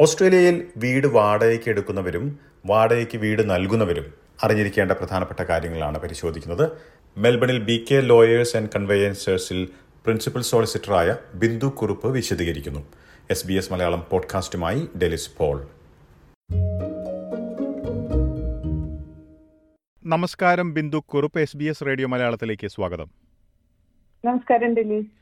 ഓസ്ട്രേലിയയിൽ 0.00 0.66
വീട് 0.76 1.06
വാടകയ്ക്ക് 1.06 1.70
എടുക്കുന്നവരും 1.70 2.38
വാടകയ്ക്ക് 2.66 3.18
വീട് 3.18 3.50
നൽകുന്നവരും 3.50 4.12
അറിഞ്ഞിരിക്കേണ്ട 4.42 4.92
പ്രധാനപ്പെട്ട 4.92 5.40
കാര്യങ്ങളാണ് 5.40 5.98
പരിശോധിക്കുന്നത്. 5.98 6.72
മെൽബണിൽ 7.18 7.58
ബി 7.58 7.86
കെ 7.90 8.00
ലോയേഴ്സ് 8.00 8.56
ആൻഡ് 8.56 8.68
കൺവേയൻസേഴ്സിൽ 8.76 9.68
പ്രിൻസിപ്പൽ 10.04 10.42
സോളിസിറ്ററായ 10.42 11.16
ബിന്ദു 11.34 11.66
കുറുപ്പ് 11.66 12.08
വിശദീകരിക്കുന്നു. 12.08 12.80
എസ് 13.30 13.46
ബി 13.46 13.52
എസ് 13.52 13.72
മലയാളം 13.72 14.06
പോഡ്കാസ്റ്റുമായി 14.10 14.88
ഡെലിസ് 15.02 15.30
പോൾ. 15.38 15.68
നമസ്കാരം 20.06 20.74
Bindu 20.74 20.98
Kurup 20.98 21.40
S 21.40 21.56
B 21.56 21.64
S 21.64 21.86
radio 21.86 22.08
മലയാളത്തിലേക്ക് 22.08 22.66
സ്വാഗതം. 22.66 23.10
നമസ്കാരം 24.24 24.74
ദിലീപ് 24.74 25.19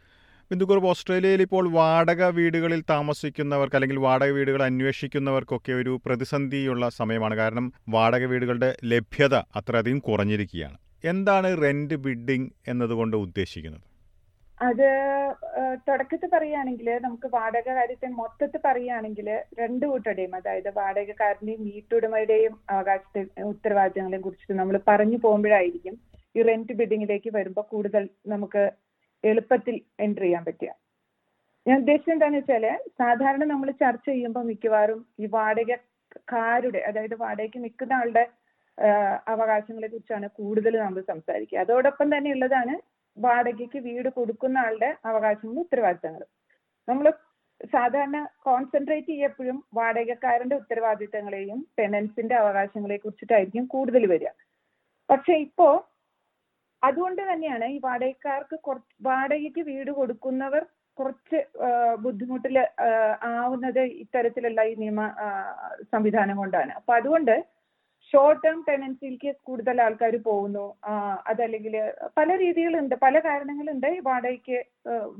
ബിന്ദു 0.51 0.65
കുറുപ്പ് 0.65 0.89
ഓസ്ട്രേലിയയിൽ 0.89 1.43
ഇപ്പോൾ 1.43 1.65
വാടക 1.69 2.23
വീടുകളിൽ 2.37 2.81
താമസിക്കുന്നവർക്ക് 2.91 3.77
അല്ലെങ്കിൽ 3.77 3.99
വാടക 3.99 4.31
വീടുകൾ 4.31 4.63
അന്വേഷിക്കുന്നവർക്കൊക്കെ 4.63 5.73
ഒരു 5.73 6.01
പ്രതിസന്ധിയുള്ള 6.07 6.89
സമയമാണ്. 6.89 7.35
കാരണം 7.37 7.67
വാടക 7.89 8.25
വീടുകളുടെ 8.25 8.71
ലഭ്യത 8.85 9.35
അത്രയധികം 9.61 9.99
കുറഞ്ഞിരിക്കുകയാണ്. 9.99 10.79
എന്താണ് 11.05 11.51
റെന്റ് 11.63 11.95
ബിഡിംഗ് 11.95 12.51
എന്നതുകൊണ്ട് 12.69 13.17
ഉദ്ദേശിക്കുന്നത്? 13.17 13.85
അത് 14.63 14.89
തുടക്കത്തിൽ 15.89 16.29
പറയുകയാണെങ്കിൽ 16.33 16.89
നമുക്ക് 17.01 17.27
വാടക 17.35 17.69
കാര്യത്തെ 17.69 18.09
മൊത്തത്തിൽ 18.21 18.61
പറയുകയാണെങ്കിൽ 18.65 19.29
രണ്ടു 19.59 19.87
കൂട്ടരുടെയും 19.87 20.35
അതായത് 20.35 20.71
വാടകക്കാരന്റെയും 20.77 21.61
വീട്ടുടമയുടെയും 21.65 22.55
അവകാശത്തെ 22.71 23.21
ഉത്തരവാദിത്തങ്ങളെയും 23.43 24.23
കുറിച്ചിട്ട് 24.23 24.53
നമ്മൾ 24.53 24.79
പറഞ്ഞു 24.89 25.17
പോകുമ്പോഴായിരിക്കും 25.17 25.97
ഈ 26.37 26.43
റെന്റ് 26.43 26.73
ബിഡിങ്ങിലേക്ക് 26.73 27.31
വരുമ്പോൾ 27.35 27.67
കൂടുതൽ 27.71 28.09
നമുക്ക് 28.27 28.65
എളുപ്പത്തിൽ 29.25 29.77
എൻട്രി 30.01 30.27
ചെയ്യാൻ 30.27 30.43
പറ്റുക. 30.45 30.71
ഞാൻ 31.67 31.77
ഉദ്ദേശിച്ചത് 31.83 32.15
എന്താണെന്ന് 32.15 32.41
വെച്ചാൽ 32.41 32.65
സാധാരണ 33.01 33.45
നമ്മൾ 33.45 33.69
ചർച്ച 33.83 34.07
ചെയ്യുമ്പോൾ 34.11 34.45
മിക്കവാറും 34.51 35.01
ഈ 35.23 35.27
വാടകക്കാരുടെ 35.37 36.81
അതായത് 36.89 37.17
വാടകയ്ക്ക് 37.23 37.59
നിൽക്കുന്ന 37.65 37.95
ആളുടെ 38.01 38.25
അവകാശങ്ങളെ 39.33 39.89
കുറിച്ചാണ് 39.89 40.27
കൂടുതൽ 40.39 40.75
നമ്മൾ 40.79 41.01
സംസാരിക്കുക. 41.13 41.59
അതോടൊപ്പം 41.65 42.09
തന്നെ 42.17 42.31
ഉള്ളതാണ് 42.35 42.75
വാടകയ്ക്ക് 43.17 43.79
വീട് 43.87 44.09
കൊടുക്കുന്ന 44.17 44.59
ആളുടെ 44.67 44.91
അവകാശങ്ങളും 45.11 45.63
ഉത്തരവാദിത്തങ്ങളും. 45.65 46.31
നമ്മൾ 46.89 47.07
സാധാരണ 47.73 48.19
കോൺസെൻട്രേറ്റ് 48.47 49.11
ചെയ്യപ്പോഴും 49.13 49.57
വാടകക്കാരന്റെ 49.75 50.57
ഉത്തരവാദിത്തങ്ങളെയും 50.57 51.67
ടെനൻസിന്റെ 51.79 52.35
അവകാശങ്ങളെ 52.43 52.97
കുറിച്ചിട്ടായിരിക്കും 52.97 53.65
കൂടുതൽ 53.75 54.07
വരിക. 54.13 54.31
പക്ഷെ 55.09 55.35
ഇപ്പോ 55.47 55.69
അതുകൊണ്ട് 56.83 57.23
തന്നെയാണ് 57.31 57.67
ഈ 57.75 57.79
വാടകക്കാർക്ക് 57.87 58.57
കുറച്ച് 58.67 58.95
വാടകയ്ക്ക് 59.09 59.63
വീട് 59.71 59.91
കൊടുക്കുന്നവർ 59.99 60.65
കുറച്ച് 60.99 61.39
ബുദ്ധിമുട്ടിൽ 62.05 62.57
ആവുന്നത് 63.35 63.83
ഇത്തരത്തിലുള്ള 64.05 64.61
ഈ 64.71 64.73
നിയമ 64.83 65.01
സംവിധാനം 65.95 66.37
കൊണ്ടാണ്. 66.43 66.73
അപ്പൊ 66.79 66.93
അതുകൊണ്ട് 67.01 67.35
ഷോർട്ട് 68.11 68.43
ടേം 68.45 68.59
ടെനൻസിയിലേക്ക് 68.69 69.31
കൂടുതൽ 69.49 69.77
ആൾക്കാർ 69.87 70.15
പോകുന്നു. 70.29 70.67
അതല്ലെങ്കിൽ 71.31 71.75
പല 72.19 72.29
രീതികളുണ്ട് 72.43 72.95
പല 73.05 73.19
കാരണങ്ങളുണ്ട് 73.27 73.91
വാടകയ്ക്ക് 74.09 74.59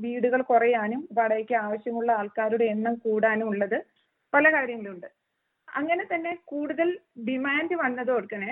വീടുകൾ 0.05 0.41
കുറയാനും 0.51 1.01
വാടകയ്ക്ക് 1.19 1.55
ആവശ്യമുള്ള 1.65 2.11
ആൾക്കാരുടെ 2.21 2.67
എണ്ണം 2.75 2.95
കൂടാനും 3.05 3.49
ഉള്ളത് 3.53 3.77
പല 4.33 4.45
കാര്യങ്ങളുണ്ട്. 4.55 5.09
അങ്ങനെ 5.67 6.03
തന്നെ 6.13 6.33
കൂടുതൽ 6.51 6.89
ഡിമാൻഡ് 7.29 7.75
വന്നതോടക്കനെ 7.83 8.51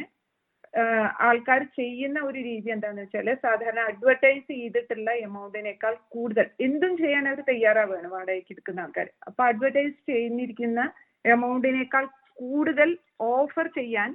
ആൾക്കാർ 1.20 1.64
ചെയ്യുന്ന 1.80 2.20
ഒരു 2.20 2.40
രീതി 2.40 2.70
എന്താണെന്ന് 2.70 3.02
വെച്ചാൽ 3.02 3.36
സാധാരണ 3.36 3.80
അഡ്വർടൈസ് 3.80 4.48
ചെയ്തിട്ടുള്ള 4.48 5.12
എമൗണ്ടിനേക്കാൾ 5.28 5.94
കൂടുതൽ 6.10 6.50
എന്തും 6.60 6.98
ചെയ്യാൻ 6.98 7.28
അവർ 7.28 7.40
തയ്യാറാവുകയാണ് 7.50 8.08
വാടകയ്ക്ക് 8.08 8.52
എടുക്കുന്ന 8.52 8.80
ആൾക്കാർ 8.82 9.10
അപ്പൊ 9.28 9.44
അഡ്വർടൈസ് 9.46 10.00
ചെയ്യുന്നിരിക്കുന്ന 10.06 10.82
എമൗണ്ടിനേക്കാൾ 11.26 12.06
കൂടുതൽ 12.36 12.90
ഓഫർ 13.32 13.68
ചെയ്യാൻ 13.68 14.10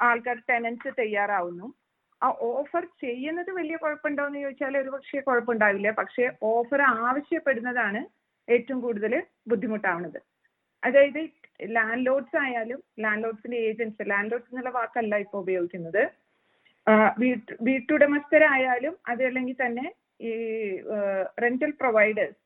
ആൾക്കാർ 0.00 0.36
ടെനൻസ് 0.50 0.90
തയ്യാറാവുന്നു. 0.98 1.66
ആ 2.22 2.28
ഓഫർ 2.50 2.84
ചെയ്യുന്നത് 3.00 3.50
വലിയ 3.50 3.76
കുഴപ്പമുണ്ടോ 3.76 4.24
എന്ന് 4.26 4.40
ചോദിച്ചാൽ 4.42 4.74
ഒരു 4.78 4.90
പക്ഷേ 4.90 5.20
കുഴപ്പമുണ്ടാവില്ല. 5.20 5.90
പക്ഷേ 5.90 6.24
ഓഫർ 6.42 6.80
ആവശ്യപ്പെടുന്നതാണ് 7.06 8.00
ഏറ്റവും 8.48 8.80
കൂടുതൽ 8.80 9.12
ബുദ്ധിമുട്ടാവുന്നത്. 9.50 10.20
അതായത് 10.82 11.22
ലാൻഡ് 11.76 12.04
ലോഡ്സ് 12.08 12.36
ആയാലും 12.44 12.80
ലാൻഡ് 13.04 13.24
ലോഡ്സിന്റെ 13.26 13.58
ഏജൻസ് 13.68 14.08
ലാൻഡ് 14.12 14.32
ലോഡ്സ് 14.32 14.50
എന്നുള്ള 14.52 14.72
വാക്കല്ല 14.78 15.16
ഇപ്പൊ 15.24 15.36
ഉപയോഗിക്കുന്നത്. 15.44 16.02
വീട്ടുടമസ്ഥരായാലും 17.66 18.94
അതല്ലെങ്കിൽ 19.12 19.56
തന്നെ 19.64 19.86
ഈ 20.30 20.32
റെന്റൽ 21.44 21.72
പ്രൊവൈഡേഴ്സ് 21.82 22.40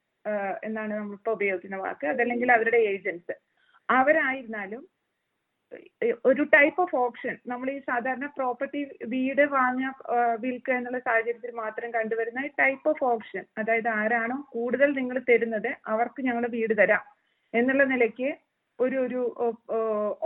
എന്നാണ് 0.67 0.93
നമ്മളിപ്പോ 0.99 1.33
ഉപയോഗിക്കുന്ന 1.39 1.79
വാക്ക്. 1.85 2.05
അതല്ലെങ്കിൽ 2.13 2.49
അവരുടെ 2.57 2.81
ഏജൻസ് 2.93 3.35
അവരായിരുന്നാലും 3.89 4.83
ഒരു 6.31 6.43
ടൈപ്പ് 6.55 6.81
ഓഫ് 6.83 6.97
ഓപ്ഷൻ 7.05 7.35
നമ്മൾ 7.51 7.69
ഈ 7.75 7.79
സാധാരണ 7.89 8.27
പ്രോപ്പർട്ടി 8.37 8.81
വീട് 9.15 9.43
വാങ്ങ 9.55 9.89
വിൽക്കുക 10.45 10.75
എന്നുള്ള 10.79 11.01
സാഹചര്യത്തിൽ 11.09 11.53
മാത്രം 11.63 11.89
കണ്ടുവരുന്ന 11.97 12.43
ടൈപ്പ് 12.61 12.89
ഓഫ് 12.93 13.05
ഓപ്ഷൻ 13.13 13.45
അതായത് 13.61 13.91
ആരാണോ 14.01 14.37
കൂടുതൽ 14.55 14.91
നിങ്ങൾ 15.01 15.17
തരുന്നത് 15.31 15.71
അവർക്ക് 15.95 16.21
ഞങ്ങൾ 16.29 16.47
വീട് 16.57 16.75
തരാം. 16.81 17.05
എന്നുള്ള 17.55 17.85
നിലയ്ക്ക് 17.93 18.31
ഒരു 18.79 18.97
ഒരു 19.07 19.21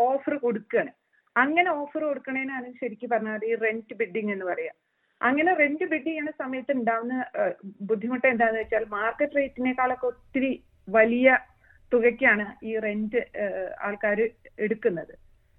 ഓഫർ 0.09 0.35
കൊടുക്കുകയാണ് 0.45 0.93
അങ്ങനെ 1.37 1.71
ഓഫർ 1.81 2.03
കൊടുക്കണേനാണ് 2.05 2.69
ശരിക്കും 2.81 3.11
പറഞ്ഞാൽ 3.13 3.43
ഈ 3.51 3.53
റെന്റ് 3.65 3.97
ബിഡിങ് 4.01 4.33
എന്ന് 4.35 4.47
പറയുക 4.51 4.77
അങ്ങനെ 5.21 5.51
റെന്റ് 5.61 5.87
ബിഡ് 5.91 6.09
ചെയ്യുന്ന 6.09 6.33
സമയത്ത് 6.43 6.73
ഉണ്ടാവുന്ന 6.79 7.15
ബുദ്ധിമുട്ട് 7.89 8.27
എന്താണെന്ന് 8.33 8.63
വെച്ചാൽ 8.63 8.85
മാർക്കറ്റ് 8.99 9.39
റേറ്റിനേക്കാളൊക്കെ 9.39 10.07
ഒത്തിരി 10.13 10.53
വലിയ 10.89 11.39
തുകയ്ക്കാണ് 11.93 12.47
ഈ 12.69 12.73
റെന്റ് 12.85 13.21
ആൾക്കാർ 13.87 14.19
എടുക്കുന്നത്. 14.67 15.15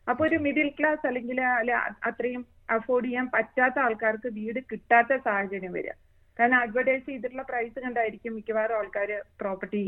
അപ്പൊ 0.07 0.21
ഒരു 0.27 0.37
മിഡിൽ 0.45 0.69
ക്ലാസ് 0.77 1.03
അല്ലെങ്കിൽ 1.09 1.39
അത്രയും 2.09 2.43
അഫോർഡ് 2.75 3.07
ചെയ്യാൻ 3.07 3.25
പറ്റാത്ത 3.35 3.77
ആൾക്കാർക്ക് 3.85 4.29
വീട് 4.39 4.59
കിട്ടാത്ത 4.71 5.17
സാഹചര്യം 5.27 5.73
വരിക. 5.77 5.93
കാരണം 6.37 6.57
അഡ്വർടൈസ് 6.63 7.05
ചെയ്തിട്ടുള്ള 7.07 7.43
പ്രൈസ് 7.49 7.77
കണ്ടായിരിക്കും 7.85 8.35
മിക്കവാറും 8.35 8.77
ആൾക്കാർ 8.79 9.09
പ്രോപ്പർട്ടി 9.41 9.81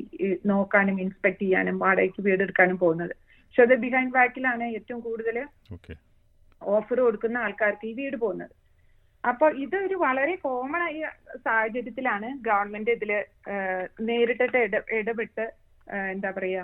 നോക്കാനും 0.52 0.98
ഇൻസ്പെക്ട് 1.04 1.42
ചെയ്യാനും 1.44 1.78
വാടകയ്ക്ക് 1.84 2.22
വീട് 2.28 2.44
എടുക്കാനും 2.46 2.78
പോകുന്നത്. 2.84 3.14
പക്ഷെ 3.46 3.64
അത് 3.68 3.76
ബിഹൈൻഡ് 3.86 4.16
ബാക്കിലാണ് 4.18 4.66
ഏറ്റവും 4.78 5.00
കൂടുതൽ 5.08 5.38
ഓഫർ 6.62 7.00
കൊടുക്കുന്ന 7.06 7.38
ആൾക്കാർക്ക് 7.46 7.86
ഈ 7.92 7.94
വീട് 8.02 8.18
പോകുന്നത്. 8.24 8.54
അപ്പോൾ 9.24 9.52
ഇതൊരു 9.64 9.96
വളരെ 10.06 10.34
കോമൺ 10.46 10.82
ആയ 10.88 11.10
സാഹചര്യത്തിലാണ് 11.46 12.30
ഗവൺമെന്റ് 12.48 12.96
ഇതിൽ 12.98 13.12
നേരിട്ടിട്ട് 14.10 14.60
ഇട 14.68 14.82
ഇടപെട്ട് 15.00 15.46
എന്താ 16.14 16.32
പറയാ 16.38 16.64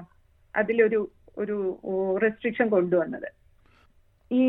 അതിലൊരു 0.56 1.00
ഒരു 1.42 1.58
റെസ്ട്രിക്ഷൻ 2.24 2.68
കൊണ്ടുവന്നത്. 2.76 3.30
ഈ 4.32 4.44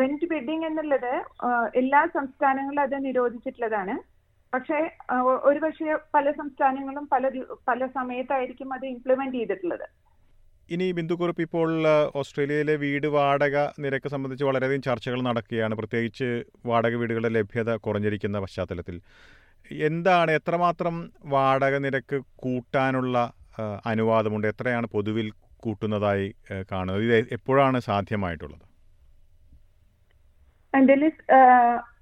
റെന്റ് 0.00 0.28
ബിഡിങ് 0.32 0.66
എന്നുള്ളത് 0.68 1.12
എല്ലാ 1.80 2.00
സംസ്ഥാനങ്ങളിലും 2.16 2.82
അത് 2.86 2.96
നിരോധിച്ചിട്ടുള്ളതാണ്. 3.08 3.96
പക്ഷേ 4.54 4.78
ഒരുപക്ഷെ 5.50 5.94
പല 6.14 6.26
സംസ്ഥാനങ്ങളും 6.40 7.04
പല 7.12 7.30
പല 7.68 7.86
സമയത്തായിരിക്കും 7.98 8.68
അത് 8.74 8.84
ഇംപ്ലിമെന്റ് 8.94 9.36
ചെയ്തിട്ടുള്ളത്. 9.38 9.86
ഇനി 10.74 10.86
ബിന്ദുക്കുറിപ്പ് 10.98 11.42
ഇപ്പോൾ 11.46 11.70
ഓസ്ട്രേലിയയിലെ 12.20 12.74
വീട് 12.82 13.06
വാടക 13.14 13.56
നിരക്ക് 13.84 14.08
സംബന്ധിച്ച് 14.12 14.44
വളരെയധികം 14.48 14.82
ചർച്ചകൾ 14.88 15.20
നടക്കുകയാണ്. 15.28 15.74
പ്രത്യേകിച്ച് 15.80 16.28
വാടക 16.70 16.94
വീടുകളുടെ 17.00 17.30
ലഭ്യത 17.38 17.70
കുറഞ്ഞിരിക്കുന്ന 17.86 18.40
പശ്ചാത്തലത്തിൽ. 18.44 18.98
എന്താണ് 19.88 20.30
എത്രമാത്രം 20.38 20.96
വാടക 21.34 21.74
നിരക്ക് 21.86 22.20
കൂട്ടാനുള്ള 22.44 23.16
അനുവാദമുണ്ട്? 23.92 24.46
എത്രയാണ് 24.52 24.86
പൊതുവിൽ 24.94 25.28
കൂട്ടുന്നതായി 25.64 26.28
കാണുന്നത്? 26.70 27.02
ഇത് 27.08 27.28
എപ്പോഴാണ് 27.38 27.80
സാധ്യമായിട്ടുള്ളത്? 27.88 28.64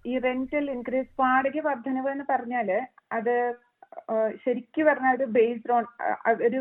ഈ 0.04 0.18
റെന്റൽ 0.18 0.66
ഇൻക്രീസ് 0.70 1.12
വാടക 1.20 1.60
വർധനവ് 1.60 2.10
എന്ന് 2.10 2.24
പറഞ്ഞാൽ 2.30 2.68
അത് 3.12 3.34
ശരിക്കും 4.44 4.86
പറഞ്ഞാൽ 4.86 5.14
ഒരു 5.16 5.26
ബേസ്ഡ് 5.36 5.72
ഓൺ 5.72 5.84
ഒരു 6.48 6.60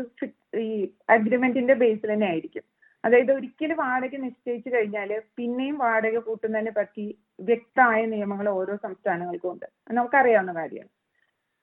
ഈ 0.60 0.68
അഗ്രിമെന്റിന്റെ 1.08 1.74
ബേസിൽ 1.74 2.12
തന്നെ 2.12 2.26
ആയിരിക്കും. 2.26 2.64
അതായത് 3.04 3.32
ഒരിക്കലും 3.32 3.76
വാടക 3.76 4.16
നിശ്ചയിച്ചു 4.16 4.70
കഴിഞ്ഞാൽ 4.74 5.10
പിന്നെയും 5.36 5.76
വാടക 5.78 6.16
കൂട്ടുന്നതിനെ 6.18 6.70
പറ്റി 6.70 7.06
വ്യക്തമായ 7.40 8.06
നിയമങ്ങൾ 8.06 8.48
ഓരോ 8.48 8.74
സംസ്ഥാനങ്ങൾക്കും 8.76 9.52
ഉണ്ട്. 9.52 9.66
നമുക്കറിയാവുന്ന 9.90 10.52
കാര്യമാണ്. 10.60 10.92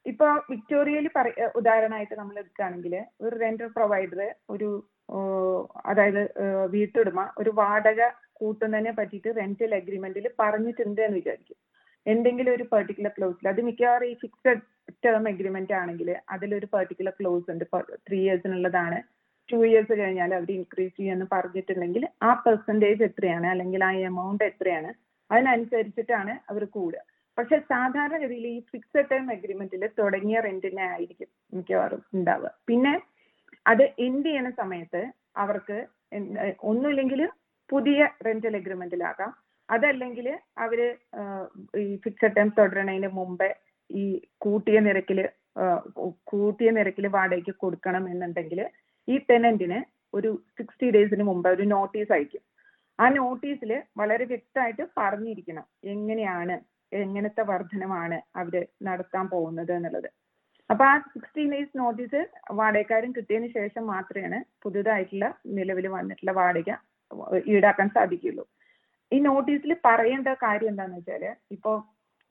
ഇപ്പൊ 0.06 0.27
വിക്ടോറിയയിൽ 0.51 1.07
പറ 1.15 1.27
ഉദാഹരണമായിട്ട് 1.59 2.15
നമ്മൾ 2.15 2.36
എടുക്കുകയാണെങ്കിൽ 2.39 2.94
ഒരു 3.21 3.36
റെന്റൽ 3.44 3.69
പ്രൊവൈഡർ 3.77 4.21
ഒരു 4.50 4.69
അതായത് 5.89 6.21
വീട്ടുടമ 6.73 7.19
ഒരു 7.41 7.51
വാടക 7.59 8.01
കൂട്ടുന്നതിനെ 8.39 8.91
പറ്റിയിട്ട് 8.97 9.29
റെന്റൽ 9.39 9.71
അഗ്രിമെന്റിൽ 9.79 10.25
പറഞ്ഞിട്ടുണ്ട് 10.41 11.01
എന്ന് 11.06 11.17
വിചാരിക്കും. 11.19 11.57
എന്തെങ്കിലും 12.06 12.51
ഒരു 12.57 12.65
പെർട്ടിക്കുലർ 12.73 13.11
ക്ലോസിൽ 13.17 13.47
അത് 13.51 13.61
മിക്കവാറും 13.69 14.07
ഈ 14.11 14.13
ഫിക്സഡ് 14.21 14.61
ടേം 15.06 15.25
അഗ്രിമെന്റ് 15.31 15.73
ആണെങ്കിൽ 15.81 16.09
അതിലൊരു 16.35 16.67
പെർട്ടിക്കുലർ 16.73 17.13
ക്ലോസ് 17.19 17.47
ഉണ്ട്. 17.53 17.65
ത്രീ 18.07 18.19
ഇയേഴ്സിനുള്ളതാണ് 18.25 19.00
ടു 19.50 19.57
ഇയേഴ്സ് 19.67 19.94
കഴിഞ്ഞാൽ 20.00 20.31
അവർ 20.38 20.50
ഇൻക്രീസ് 20.51 20.95
ചെയ്യുമെന്ന് 20.97 21.27
പറഞ്ഞിട്ടുണ്ടെങ്കിൽ 21.35 22.03
ആ 22.27 22.31
പെർസെന്റേജ് 22.45 23.03
എത്രയാണ്? 23.09 23.47
അല്ലെങ്കിൽ 23.53 23.83
ആ 23.89 23.91
എമൗണ്ട് 24.09 24.44
എത്രയാണ്? 24.44 24.91
അതിനനുസരിച്ചിട്ടാണ് 25.31 26.33
അവർ 26.51 26.63
കൂടുക. 26.75 27.01
പക്ഷെ 27.38 27.57
സാധാരണഗതിയിൽ 27.71 28.45
ഈ 28.47 28.57
ഫിക്സഡ് 28.71 29.09
ടേം 29.11 29.25
അഗ്രിമെന്റിൽ 29.35 29.83
തുടങ്ങിയ 30.00 30.39
റെന്റിനെ 30.47 30.83
ആയിരിക്കും 30.94 31.29
മിക്കവാറും 31.57 32.01
ഉണ്ടാവുക. 32.17 32.51
പിന്നെ 32.69 32.94
അത് 33.69 33.83
എൻഡ് 34.06 34.27
ചെയ്യുന്ന 34.30 34.51
സമയത്ത് 34.62 35.01
അവർക്ക് 35.44 35.77
ഒന്നുമില്ലെങ്കിൽ 36.71 37.21
പുതിയ 37.69 38.00
റെന്റൽ 38.27 38.56
അഗ്രിമെന്റിലാകാം 38.60 39.31
അതല്ലെങ്കിൽ 39.69 40.27
അവർ 40.63 40.80
ഈ 41.81 41.88
ഫിക്സഡ് 42.04 42.36
ടേം 42.38 42.50
തുടരണതിന് 42.60 43.10
മുമ്പേ 43.19 43.50
ഈ 43.89 44.06
കൂട്ടിയ 44.45 44.77
നിരക്കിൽ 44.88 45.19
കൂട്ടിയ 46.31 46.69
നിരക്കിൽ 46.77 47.06
വാടകയ്ക്ക് 47.16 47.54
കൊടുക്കണം 47.63 48.04
എന്നുണ്ടെങ്കിൽ 48.12 48.60
ഈ 49.07 49.16
ടെനന്റിന് 49.30 49.80
ഒരു 50.18 50.30
സിക്സ്റ്റി 50.57 50.88
ഡേയ്സിന് 50.95 51.24
മുമ്പ് 51.30 51.48
ഒരു 51.56 51.66
നോട്ടീസ് 51.74 52.12
അയക്കും. 52.16 52.44
ആ 53.00 53.06
നോട്ടീസിൽ 53.18 53.71
വളരെ 54.00 54.25
വ്യക്തമായിട്ട് 54.31 54.83
പറഞ്ഞിരിക്കണം 55.00 55.66
എങ്ങനെയാണ് 55.94 56.56
എങ്ങനത്തെ 56.92 57.44
വർധനമാണ് 57.51 58.18
അവർ 58.39 58.56
നടത്താൻ 58.88 59.25
പോകുന്നത് 59.33 59.71
എന്നുള്ളത്. 59.77 60.10
അപ്പൊ 60.69 60.83
ആ 60.86 60.95
സിക്സ്റ്റീൻ 61.13 61.48
ഡേയ്സ് 61.54 61.77
നോട്ടീസ് 61.77 62.19
വാടകക്കാരൻ 62.60 63.12
കിട്ടിയതിന് 63.12 63.48
ശേഷം 63.57 63.83
മാത്രമാണ് 63.94 64.39
പുതുതായിട്ടുള്ള 64.63 65.27
നിലവിൽ 65.57 65.86
വന്നിട്ടുള്ള 65.95 66.33
വാടക 66.39 66.69
ഈടാക്കാൻ 67.54 67.88
സാധിക്കുള്ളൂ 67.95 68.44
ഈ 69.12 69.19
നോട്ടീസിൽ 69.19 69.71
പറയേണ്ട 69.88 70.30
കാര്യം 70.44 70.71
എന്താന്ന് 70.71 70.98
വെച്ചാൽ 70.98 71.24
ഇപ്പോ 71.56 71.71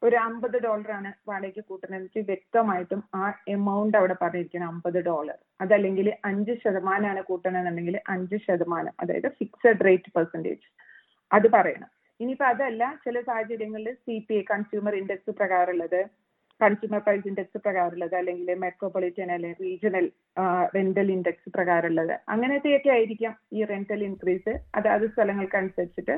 ഒരു 0.02 0.16
അമ്പത് 0.26 0.56
ഡോളറാണ് 0.64 1.10
വാടകയ്ക്ക് 1.28 1.62
കൂട്ടുന്നത്. 1.70 2.02
വെച്ചാൽ 2.02 2.26
വ്യക്തമായിട്ടും 2.28 3.00
ആ 3.20 3.22
എമൗണ്ട് 3.54 3.96
അവിടെ 4.00 4.16
പറഞ്ഞിരിക്കണം 4.20 4.68
അമ്പത് 4.72 4.98
ഡോളർ 5.08 5.38
അതല്ലെങ്കിൽ 5.60 6.08
അഞ്ച് 6.30 6.54
ശതമാനമാണ് 6.64 7.22
കൂട്ടണമെന്നുണ്ടെങ്കിൽ 7.22 7.96
അഞ്ച് 8.14 8.38
ശതമാനം 8.46 8.94
അതായത് 9.04 9.28
ഫിക്സഡ് 9.38 9.84
റേറ്റ് 9.88 10.12
പെർസെന്റേജ് 10.16 10.66
അത് 11.30 11.48
പറയണം. 11.56 11.90
ഇനിയിപ്പോ 12.20 12.46
അതല്ല 12.52 12.84
ചില 13.04 13.16
സാഹചര്യങ്ങളിൽ 13.28 13.90
C 14.04 14.16
P 14.28 14.34
I 14.34 14.44
consumer 14.52 14.94
index 15.00 15.34
പ്രകാരമുള്ളത് 15.40 16.00
consumer 16.60 17.00
price 17.06 17.28
index 17.28 17.58
പ്രകാരമുള്ളത് 17.64 18.14
അല്ലെങ്കിൽ 18.14 18.48
മെട്രോപൊളിറ്റൻ 18.64 19.32
അല്ലെങ്കിൽ 19.32 19.64
റീജിയണൽ 19.66 20.06
റെന്റൽ 20.76 21.08
ഇൻഡെക്സ് 21.16 21.50
പ്രകാരമുള്ളത്. 21.56 22.14
അങ്ങനത്തെയൊക്കെ 22.28 22.90
ആയിരിക്കാം 22.96 23.34
ഈ 23.52 23.64
റെന്റൽ 23.64 24.02
ഇൻക്രീസ്. 24.04 24.54
അതായത് 24.74 25.06
സ്ഥലങ്ങൾക്ക് 25.12 25.56
അനുസരിച്ചിട്ട് 25.56 26.16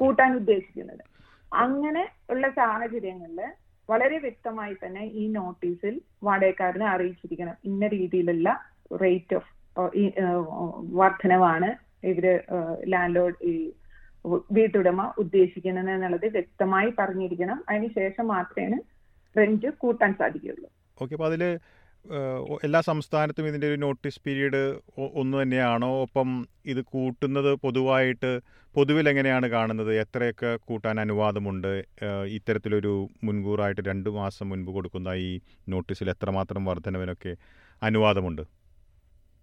കൂട്ടാൻ 0.00 0.36
ഉദ്ദേശിക്കുന്നത്. 0.36 1.04
അങ്ങനെ 1.52 2.04
ഉള്ള 2.30 2.46
സാഹചര്യങ്ങളിൽ 2.50 3.40
വളരെ 3.88 4.16
വ്യക്തമായി 4.18 4.74
തന്നെ 4.74 5.02
ഈ 5.20 5.24
നോട്ടീസിൽ 5.28 6.00
വാടകക്കാരനെ 6.22 6.86
അറിയിച്ചിരിക്കണം. 6.86 7.56
ഇന്ന 7.64 7.86
രീതിയിലുള്ള 7.86 8.48
റേറ്റ് 9.02 9.34
ഓഫ് 9.34 9.50
വർധനവാണ് 11.00 11.68
ഇവർ 12.10 12.26
ലാൻഡ് 12.88 13.16
ലോഡ് 13.16 13.38
ഈ 13.44 13.54
വീട്ടുടമ 14.52 15.00
ഉദ്ദേശിക്കുന്നത് 15.18 15.90
എന്നുള്ളത് 15.90 16.26
വ്യക്തമായി 16.36 16.92
പറഞ്ഞിരിക്കണം. 16.98 17.58
അതിനുശേഷം 17.68 18.26
മാത്രമേ 18.28 18.78
റെന്റ് 19.38 19.70
കൂട്ടാൻ 19.84 20.12
സാധിക്കുകയുള്ളൂ. 20.20 20.68
ഓക്കെ 21.02 21.14
അപ്പോൾ 21.16 21.28
അതിൽ 21.30 21.44
എല്ലാ 22.66 22.80
സംസ്ഥാനത്തും 22.88 23.46
ഇതിന്റെ 23.50 23.68
ഒരു 23.70 23.78
നോട്ടീസ് 23.84 24.20
പീരീഡ് 24.24 24.60
ഒന്ന് 25.20 25.34
തന്നെയാണോ? 25.40 25.88
ഒപ്പം 26.04 26.28
ഇത് 26.72 26.80
കൂട്ടുന്നത് 26.92 27.48
പൊതുവായിട്ട് 27.64 28.30
പൊതുവിൽ 28.76 29.06
എങ്ങനെയാണ് 29.12 29.46
കാണുന്നത്? 29.54 29.90
എത്രയൊക്കെ 30.02 30.50
കൂട്ടാൻ 30.68 30.96
അനുവാദമുണ്ട്? 31.04 31.72
ഇത്തരത്തിലൊരു 32.36 32.92
മുൻകൂറായിട്ട് 33.28 33.82
രണ്ട് 33.90 34.08
മാസം 34.20 34.48
മുൻപ് 34.52 34.70
കൊടുക്കുന്ന 34.76 35.12
ഈ 35.28 35.30
നോട്ടീസിൽ 35.74 36.10
എത്രമാത്രം 36.14 36.64
വർധനവിനൊക്കെ 36.70 37.32
അനുവാദമുണ്ട്? 37.82 38.44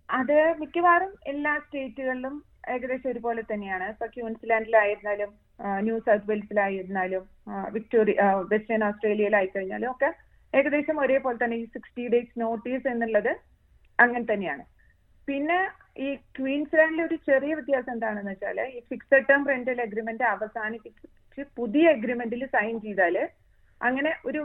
അത് 0.10 0.38
മിക്കവാറും 0.62 1.14
എല്ലാ 1.34 1.54
സ്റ്റേറ്റുകളിലും 1.66 2.36
ഏകദേശം 2.74 3.10
ഒരുപോലെ 3.12 3.42
തന്നെയാണ്. 3.52 3.86
ഇപ്പൊ 3.94 4.06
ക്യൂൻസ്ലാൻഡിലായിരുന്നാലും 4.16 5.32
ന്യൂ 5.88 5.96
സൗത്ത് 6.06 6.28
വെയിൽസിലായിരുന്നാലും 6.30 7.24
വിക്ടോറിയ 7.76 8.16
വെസ്റ്റേൺ 8.52 8.84
ഓസ്ട്രേലിയയിലായി 8.90 9.50
കഴിഞ്ഞാലും 9.56 9.90
ഒക്കെ 9.94 10.10
ഏകദേശം 10.54 10.98
ഒരേപോലെ 11.04 11.38
തന്നെ 11.44 11.58
ഈ 11.62 11.66
സിക്സ്റ്റി 11.76 12.04
ഡേയ്സ് 12.14 12.40
നോട്ടീസ് 12.44 12.88
എന്നുള്ളത് 12.94 13.32
അങ്ങനെ 14.00 14.26
തന്നെയാണ്. 14.32 14.64
പിന്നെ 15.28 15.60
ഈ 16.06 16.08
ക്വീൻസ്ലാൻഡിലെ 16.38 17.04
ഒരു 17.08 17.18
ചെറിയ 17.30 17.52
വ്യത്യാസം 17.58 17.92
എന്താണെന്ന് 17.96 18.32
വെച്ചാൽ 18.34 18.60
ഈ 18.76 18.80
ഫിക്സഡ് 18.90 19.28
ടേം 19.30 19.42
റെന്റൽ 19.52 19.80
അഗ്രിമെന്റ് 19.86 20.26
അവസാനിപ്പിച്ച് 20.34 21.44
പുതിയ 21.60 21.94
അഗ്രിമെന്റിൽ 21.96 22.44
സൈൻ 22.56 22.76
ചെയ്താൽ 22.86 23.16
അങ്ങനെ 23.82 24.12
ഒരു 24.30 24.42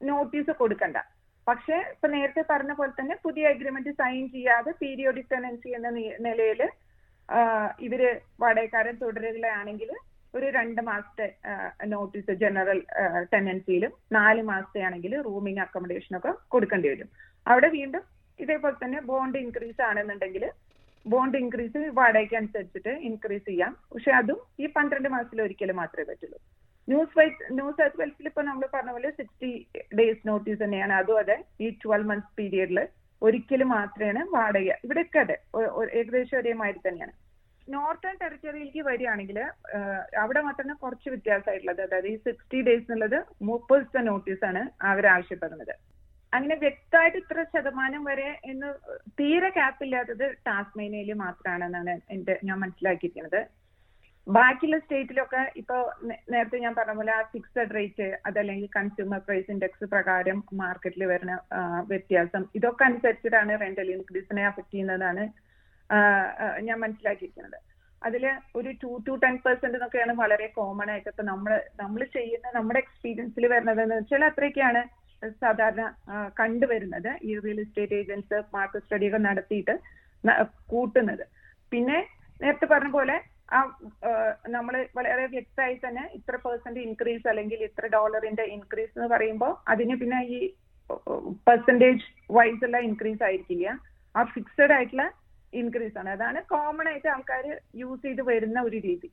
നോട്ടീസ് 0.00 0.52
കൊടുക്കണ്ട. 0.60 0.98
പക്ഷേ 1.46 1.76
ഇപ്പൊ 1.94 2.08
നേരത്തെ 2.14 2.42
പറഞ്ഞ 2.50 2.72
പോലെ 2.78 2.92
തന്നെ 2.98 3.14
പുതിയ 3.26 3.52
അഗ്രിമെന്റ് 3.54 3.92
സൈൻ 4.00 4.24
ചെയ്യാതെ 4.34 4.72
പീരിയോഡിക് 4.82 5.30
ടെനൻസി 5.32 5.70
എന്ന 5.78 5.90
നിലയിൽ 6.26 6.60
ഇവർ 7.86 8.02
വാടകക്കാരൻ 8.42 8.94
തുടരുകയാണെങ്കിൽ 9.02 9.90
ഒരു 10.34 10.46
രണ്ട് 10.56 10.80
മാസത്തെ 10.88 11.26
നോട്ടീസ് 11.92 12.32
ജനറൽ 12.42 12.78
ടെനൻസിയിലും 13.32 13.92
നാല് 14.16 14.42
മാസത്തെ 14.50 14.80
ആണെങ്കിൽ 14.88 15.14
റൂമിംഗ് 15.28 15.62
അക്കോമഡേഷൻ 15.64 16.12
ഒക്കെ 16.18 16.32
കൊടുക്കേണ്ടി 16.54 16.88
വരും. 16.92 17.08
അവിടെ 17.46 17.68
വീണ്ടും 17.78 18.04
ഇതേപോലെ 18.38 18.76
തന്നെ 18.82 19.00
ബോണ്ട് 19.10 19.36
ഇൻക്രീസ് 19.44 19.82
ആണെന്നുണ്ടെങ്കിൽ 19.88 20.44
ബോണ്ട് 21.06 21.36
ഇൻക്രീസ് 21.42 21.80
വാടകയ്ക്ക് 21.98 22.36
അനുസരിച്ചിട്ട് 22.40 22.92
ഇൻക്രീസ് 23.08 23.46
ചെയ്യാം. 23.50 23.72
പക്ഷെ 23.92 24.10
അതും 24.20 24.40
ഈ 24.62 24.66
പന്ത്രണ്ട് 24.76 25.08
മാസത്തിൽ 25.14 25.42
ഒരിക്കലും 25.46 25.76
മാത്രമേ 25.82 26.06
പറ്റുള്ളൂ. 26.10 26.38
ന്യൂസ് 26.88 27.14
വൈസ് 27.18 27.52
ന്യൂസ് 27.56 27.78
സൗത്ത് 27.80 28.00
വെൽസിൽ 28.00 28.26
ഇപ്പൊ 28.30 28.42
നമ്മൾ 28.48 28.64
പറഞ്ഞ 28.74 28.92
പോലെ 28.96 29.10
സിക്സ്റ്റി 29.18 29.50
ഡേയ്സ് 29.98 30.22
നോട്ടീസ് 30.30 30.60
തന്നെയാണ്. 30.62 30.94
അതും 31.00 31.18
അതെ 31.22 31.36
ഈ 31.64 31.68
ട്വൽവ് 31.82 32.08
മന്ത്സ് 32.10 32.32
പീരിയഡിൽ 32.38 32.80
ഒരിക്കലും 33.22 33.68
മാത്രമാണ് 33.78 34.22
വാടക. 34.36 34.68
ഇവിടെയൊക്കെ 34.86 35.18
അതെ 35.24 35.36
ഏകദേശം 35.98 36.38
ഒരേമാതിരി 36.40 36.80
തന്നെയാണ്. 36.88 37.14
നോർത്തേൺ 37.74 38.14
ടെറിറ്ററിയിലേക്ക് 38.22 38.82
വരികയാണെങ്കിൽ 38.88 39.38
അവിടെ 40.22 40.40
മാത്രമേ 40.46 40.74
കുറച്ച് 40.82 41.08
വ്യത്യാസമായിട്ടുള്ളത്. 41.12 41.80
അതായത് 41.86 42.08
ഈ 42.12 42.16
സിക്സ്റ്റി 42.26 42.60
ഡേയ്സ് 42.68 42.86
എന്നുള്ളത് 42.88 43.18
മുപ്പത് 43.48 43.80
ദിവസത്തെ 43.80 44.02
നോട്ടീസാണ് 44.10 44.62
അവർ 44.90 45.06
ആവശ്യപ്പെടുന്നത്. 45.14 45.74
അങ്ങനെ 46.32 46.54
വ്യക്തമായിട്ട് 46.64 47.18
ഇത്ര 47.22 47.38
ശതമാനം 47.54 48.04
വരെ 48.10 48.28
എന്ന് 48.50 48.68
തീരെ 49.20 49.50
ക്യാപ്പില്ലാത്തത് 49.56 50.26
ടാസ്മേനിയയിൽ 50.48 51.10
മാത്രമാണെന്നാണ് 51.24 51.94
എന്റെ 52.16 52.34
ഞാൻ 52.48 52.58
മനസ്സിലാക്കിയിരിക്കുന്നത്. 52.64 53.40
ബാക്കിയുള്ള 54.26 54.76
സ്റ്റേറ്റിലൊക്കെ 54.82 55.42
ഇപ്പൊ 55.60 55.76
നേരത്തെ 56.32 56.58
ഞാൻ 56.64 56.74
പറഞ്ഞ 56.78 56.94
പോലെ 56.98 57.12
ആ 57.18 57.22
ഫിക്സഡ് 57.32 57.74
റേറ്റ് 57.76 58.06
അതല്ലെങ്കിൽ 58.28 58.68
കൺസ്യൂമർ 58.76 59.20
പ്രൈസ് 59.28 59.50
ഇൻഡെക്സ് 59.54 59.86
പ്രകാരം 59.94 60.38
മാർക്കറ്റിൽ 60.60 61.02
വരുന്ന 61.12 61.34
വ്യത്യാസം. 61.92 62.44
ഇതൊക്കെ 62.58 62.84
അനുസരിച്ചിട്ടാണ് 62.88 63.54
റെന്റൽ 63.64 63.90
ഇൻക്രീസിനെ 63.96 64.44
അഫക്ട് 64.50 64.72
ചെയ്യുന്നതാണ് 64.74 65.24
ഞാൻ 66.66 66.76
മനസ്സിലാക്കിയിരിക്കുന്നത്. 66.84 67.58
അതിൽ 68.06 68.24
ഒരു 68.58 68.70
ടു 68.82 68.90
ടു 69.06 69.12
ടെൻ 69.22 69.34
പെർസെന്റ് 69.44 69.76
എന്നൊക്കെയാണ് 69.78 70.12
വളരെ 70.20 70.46
കോമൺ 70.56 70.88
ആയിട്ട് 70.92 71.08
ഇപ്പൊ 71.12 71.24
നമ്മൾ 71.30 71.52
നമ്മൾ 71.82 72.00
ചെയ്യുന്ന 72.16 72.46
നമ്മുടെ 72.58 72.80
എക്സ്പീരിയൻസിൽ 72.84 73.44
വരുന്നത് 73.54 73.80
എന്ന് 73.84 73.98
വെച്ചാൽ 74.00 74.24
അത്രയൊക്കെയാണ് 74.30 74.82
സാധാരണ 75.42 75.82
കണ്ടുവരുന്നത്. 76.40 77.10
ഈ 77.28 77.32
real 77.44 77.60
estate 77.64 77.98
agents 78.00 78.38
market 78.56 78.84
study 78.86 79.08
ഒക്കെ 79.10 79.20
നടത്തിയിട്ട് 79.28 79.74
കൂട്ടുന്നത്. 80.72 81.24
പിന്നെ 81.72 81.98
നേരത്തെ 82.40 82.66
പറഞ്ഞ 82.72 82.92
പോലെ 82.96 83.16
ആ 83.56 83.60
നമ്മൾ 84.56 84.74
വളരെ 84.98 85.24
വ്യക്തമായി 85.36 85.74
തന്നെ 85.84 86.04
ഇത്ര 86.18 86.36
പെർസെന്റ് 86.44 86.82
ഇൻക്രീസ് 86.88 87.26
അല്ലെങ്കിൽ 87.30 87.60
ഇത്ര 87.68 87.86
ഡോളറിന്റെ 87.94 88.44
ഇൻക്രീസ് 88.56 88.94
എന്ന് 88.96 89.08
പറയുമ്പോൾ 89.14 89.52
അതിന് 89.72 89.94
പിന്നെ 90.02 90.20
ഈ 90.36 90.38
പെർസെന്റേജ് 91.48 92.04
വൈസ് 92.36 92.64
ഉള്ള 92.68 92.78
ഇൻക്രീസ് 92.88 93.22
ആയിരിക്കില്ല. 93.28 93.66
ആ 94.14 94.22
ഫിക്സഡ് 94.34 94.74
ആയിട്ടുള്ള 94.76 95.04
ഇൻക്രീസ് 95.60 95.96
ആണ്. 96.02 96.10
അതാണ് 96.16 96.38
കോമൺ 96.52 96.88
ആയിട്ട് 96.92 97.08
ആൾക്കാർ 97.14 97.46
യൂസ് 97.82 98.02
ചെയ്ത് 98.06 98.22
വരുന്ന 98.30 98.60
ഒരു 98.68 98.78
രീതി. 98.88 99.10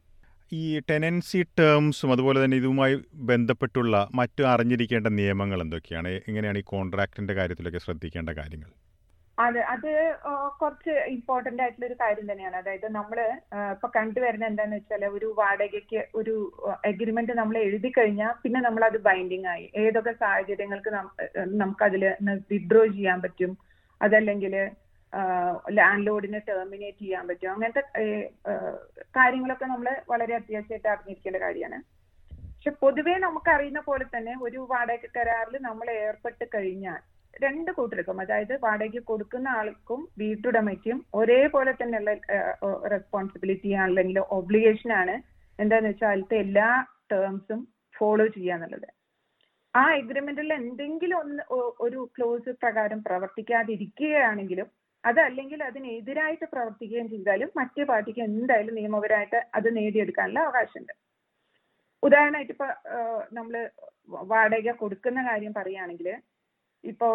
ഈ 0.59 0.65
ടെനൻസി 0.89 1.39
ടേംസും 1.59 2.11
അതുപോലെ 2.13 2.37
തന്നെ 2.43 2.57
ഇതുമായി 2.61 2.95
ബന്ധപ്പെട്ടുള്ള 3.31 3.95
മറ്റു 4.19 4.43
അറിഞ്ഞിരിക്കേണ്ട 4.53 5.07
നിയമങ്ങൾ 5.21 5.59
എന്തൊക്കെയാണ്? 5.65 6.11
എങ്ങനെയാണ് 6.29 6.61
ഈ 6.61 6.65
കോൺട്രാക്ടിന്റെ 6.73 7.33
കാര്യത്തിലൊക്കെ 7.39 7.81
ശ്രദ്ധിക്കേണ്ട 7.85 8.31
കാര്യങ്ങൾ? 8.39 8.71
അതെ 9.37 9.61
അത് 9.73 9.91
കുറച്ച് 10.61 10.93
ഇമ്പോർട്ടന്റ് 11.15 11.61
ആയിട്ടുള്ള 11.63 11.85
ഒരു 11.89 11.97
കാര്യം 12.01 12.25
തന്നെയാണ്. 12.31 12.55
അതായത് 12.61 12.87
നമ്മൾ 12.97 13.19
ഇപ്പൊ 13.75 13.87
കണ്ടുവരുന്ന 13.97 14.49
എന്താന്ന് 14.51 14.77
വെച്ചാൽ 14.79 15.03
ഒരു 15.17 15.27
വാടകയ്ക്ക് 15.37 16.01
ഒരു 16.19 16.33
അഗ്രിമെന്റ് 16.89 17.33
നമ്മൾ 17.41 17.57
എഴുതി 17.67 17.89
കഴിഞ്ഞാൽ 17.97 18.33
പിന്നെ 18.43 18.59
നമ്മൾ 18.67 18.83
അത് 18.89 18.97
ബൈൻഡിങ് 19.07 19.49
ആയി. 19.53 19.65
ഏതൊക്കെ 19.83 20.13
സാഹചര്യങ്ങൾക്ക് 20.23 20.91
നമുക്ക് 21.61 21.85
അതിൽ 21.89 22.03
വിഡ്രോ 22.51 22.83
ചെയ്യാൻ 22.97 23.19
പറ്റും. 23.25 23.53
അതല്ലെങ്കിൽ 24.01 24.55
ലാൻഡ് 25.77 26.05
ലോഡിനെ 26.07 26.39
ടെർമിനേറ്റ് 26.49 27.01
ചെയ്യാൻ 27.03 27.23
പറ്റും. 27.29 27.51
അങ്ങനത്തെ 27.53 27.83
കാര്യങ്ങളൊക്കെ 29.17 29.67
നമ്മൾ 29.73 29.87
വളരെ 30.11 30.33
അത്യാവശ്യമായിട്ട് 30.39 30.89
അറിഞ്ഞിരിക്കേണ്ട 30.93 31.39
കാര്യമാണ്. 31.45 31.79
പക്ഷെ 32.55 32.71
പൊതുവേ 32.83 33.13
നമുക്കറിയുന്ന 33.25 33.81
പോലെ 33.87 34.05
തന്നെ 34.15 34.33
ഒരു 34.45 34.59
വാടക 34.71 35.09
കരാറിൽ 35.17 35.55
നമ്മൾ 35.67 35.87
ഏർപ്പെട്ട് 36.05 36.45
കഴിഞ്ഞാൽ 36.55 36.99
രണ്ട് 37.33 37.69
കൂട്ടർക്കും 37.77 38.17
അതായത് 38.23 38.53
വാടകയ്ക്ക് 38.63 39.01
കൊടുക്കുന്ന 39.09 39.47
ആൾക്കും 39.59 39.99
വീട്ടുടമയ്ക്കും 40.21 40.97
ഒരേപോലെ 41.19 41.71
തന്നെയുള്ള 41.81 42.13
റെസ്പോൺസിബിലിറ്റി 42.93 43.71
അല്ലെങ്കിൽ 43.85 44.17
ഒബ്ലിഗേഷൻ 44.37 44.91
ആണ് 45.01 45.15
എന്താന്ന് 45.59 45.91
വെച്ചാൽ 45.91 46.11
അതിലത്തെ 46.11 46.37
എല്ലാ 46.45 46.69
ടേംസും 47.13 47.61
ഫോളോ 47.95 48.25
ചെയ്യാന്നുള്ളത് 48.35 48.89
ആ 49.73 49.83
എഗ്രിമെന്റിൽ 50.01 50.51
എന്തെങ്കിലും 50.59 51.17
ഒന്ന് 51.23 51.43
ഒരു 51.85 51.99
ക്ലോസ് 52.15 52.51
പ്രകാരം 52.63 52.99
പ്രവർത്തിക്കാതിരിക്കുകയാണെങ്കിലും 53.07 54.67
അതല്ലെങ്കിൽ 55.03 55.59
അതിനെതിരായിട്ട് 55.67 56.45
പ്രവർത്തിക്കുകയും 56.53 57.07
ചെയ്താലും 57.13 57.49
മറ്റേ 57.59 57.83
പാർട്ടിക്ക് 57.91 58.21
എന്തായാലും 58.29 58.77
നിയമപരമായിട്ട് 58.79 59.39
അത് 59.57 59.67
നേടിയെടുക്കാനുള്ള 59.77 60.39
അവകാശമുണ്ട്. 60.45 60.93
ഉദാഹരണമായിട്ട് 62.03 62.53
ഇപ്പൊ 62.55 62.67
നമ്മൾ 63.37 63.55
വാടക 64.33 64.71
കൊടുക്കുന്ന 64.81 65.19
കാര്യം 65.29 65.53
പറയുകയാണെങ്കിൽ 65.59 66.09
ഇപ്പോ 66.83 67.07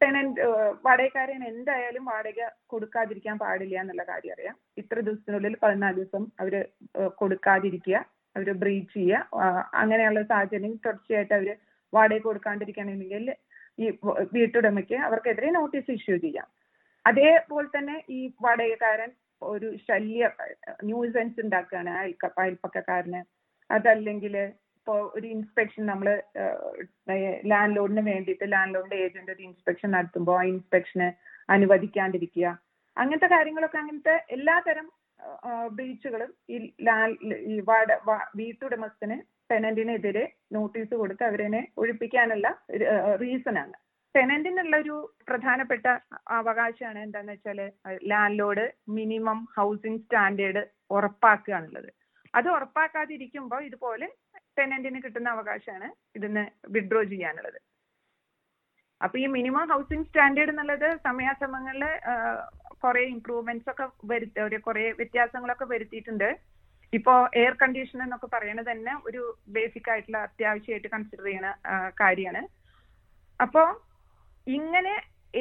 ടെനന്റ് 0.00 0.42
വാടകക്കാരൻ 0.86 1.40
എന്തായാലും 1.52 2.04
വാടക 2.10 2.40
കൊടുക്കാതിരിക്കാൻ 2.72 3.36
പാടില്ല 3.42 3.80
എന്നുള്ള 3.82 4.04
കാര്യം 4.10 4.34
അറിയാം. 4.34 4.56
ഇത്ര 4.82 4.96
ദിവസത്തിനുള്ളിൽ 5.06 5.54
പതിനാല് 5.64 5.96
ദിവസം 5.98 6.24
അവർ 6.42 6.54
കൊടുക്കാതിരിക്കുക 7.22 7.96
അവർ 8.36 8.48
ബ്രീച്ച് 8.62 8.94
ചെയ്യുക 8.98 9.48
അങ്ങനെയുള്ള 9.82 10.20
സാഹചര്യം 10.32 10.74
തുടർച്ചയായിട്ട് 10.84 11.34
അവർ 11.38 11.50
വാടക 11.92 12.20
കൊടുക്കാണ്ടിരിക്കണമെങ്കിൽ 12.28 13.26
ഈ 13.82 13.88
വീട്ടുടമയ്ക്ക് 14.36 14.96
അവർക്കെതിരെ 15.08 15.50
നോട്ടീസ് 15.58 15.90
ഇഷ്യൂ 15.98 16.16
ചെയ്യാം. 16.26 16.48
അതേപോലെ 17.08 17.68
തന്നെ 17.76 17.96
ഈ 18.10 18.20
വടയക്കാരൻ 18.44 19.10
ഒരു 19.42 19.68
ശല്യ 19.88 20.30
ന്യൂസൻസ് 20.84 21.40
ഉണ്ടാക്കുകയാണ് 21.40 21.90
അയൽപ്പക്കക്കാരന് 22.38 23.20
അതല്ലെങ്കിൽ 23.70 24.34
ഇപ്പോൾ 24.78 25.00
ഒരു 25.16 25.26
ഇൻസ്പെക്ഷൻ 25.26 25.82
നമ്മൾ 25.86 26.08
ലാൻഡ് 27.52 27.76
ലോഡിന് 27.76 28.02
വേണ്ടിയിട്ട് 28.10 28.46
ലാൻഡ് 28.52 28.74
ലോഡിന്റെ 28.74 28.98
ഏജന്റ് 29.06 29.32
ഒരു 29.32 29.42
ഇൻസ്പെക്ഷൻ 29.42 29.90
നടത്തുമ്പോൾ 29.90 30.36
ആ 30.40 30.44
ഇൻസ്പെക്ഷന് 30.52 31.08
അനുവദിക്കാണ്ടിരിക്കുക. 31.48 32.46
അങ്ങനത്തെ 32.96 33.28
കാര്യങ്ങളൊക്കെ 33.34 33.78
അങ്ങനത്തെ 33.78 34.14
എല്ലാതരം 34.36 34.86
ബീച്ചുകളും 35.78 36.30
ഈ 36.48 36.56
ഈ 37.52 37.54
വാട 37.60 37.88
വീട്ടുടമസ്ഥന് 38.36 39.16
ടെനന്റിനെതിരെ 39.50 40.24
നോട്ടീസ് 40.52 40.94
കൊടുത്ത് 40.94 41.24
അവരെ 41.24 41.62
ഒഴിപ്പിക്കാനുള്ള 41.76 42.48
റീസൺ 43.22 43.58
ടെനന്റിനുള്ള 44.14 44.74
ഒരു 44.82 44.96
പ്രധാനപ്പെട്ട 45.28 45.86
അവകാശമാണ് 46.38 46.98
എന്താന്ന് 47.06 47.32
വെച്ചാൽ 47.34 47.58
land 48.12 48.38
lord 48.40 48.64
minimum 48.98 49.40
housing 49.56 50.02
standard 50.04 50.62
ഉറപ്പാക്കുക 50.96 51.54
എന്നുള്ളത് 51.58 51.90
അത് 52.34 52.48
ഉറപ്പാക്കാതിരിക്കുമ്പോൾ 52.56 53.60
ഇതുപോലെ 53.68 54.06
ടെനന്റിന് 54.58 54.98
കിട്ടുന്ന 55.04 55.28
അവകാശമാണ് 55.36 55.88
ഇതിന് 56.18 56.44
വിഡ്രോ 56.74 57.00
ചെയ്യാനുള്ളത്. 57.12 57.58
അപ്പൊ 59.00 59.16
ഈ 59.24 59.26
മിനിമം 59.36 59.66
ഹൗസിംഗ് 59.72 60.06
സ്റ്റാൻഡേർഡ് 60.08 60.52
എന്നുള്ളത് 60.52 60.88
സമയാസമയങ്ങളിൽ 61.06 61.84
കുറെ 62.84 63.02
ഇംപ്രൂവ്മെന്റ്സ് 63.14 63.70
ഒക്കെ 63.72 63.86
വരുത്തി 64.12 64.40
ഒരു 64.46 64.58
കുറെ 64.66 64.84
വ്യത്യാസങ്ങളൊക്കെ 65.00 65.66
വരുത്തിയിട്ടുണ്ട്. 65.72 66.28
ഇപ്പോ 66.92 67.14
എയർ 67.40 67.54
കണ്ടീഷൻ 67.62 67.98
എന്നൊക്കെ 68.04 68.28
പറയുന്നത് 68.34 68.68
തന്നെ 68.72 68.92
ഒരു 69.08 69.22
ബേസിക് 69.56 69.90
ആയിട്ടുള്ള 69.92 70.18
അത്യാവശ്യമായിട്ട് 70.28 70.90
കൺസിഡർ 70.94 71.26
ചെയ്യുന്ന 71.28 71.50
കാര്യമാണ്. 72.02 72.42
അപ്പോ 73.40 73.62
ഇങ്ങനെ 74.56 74.94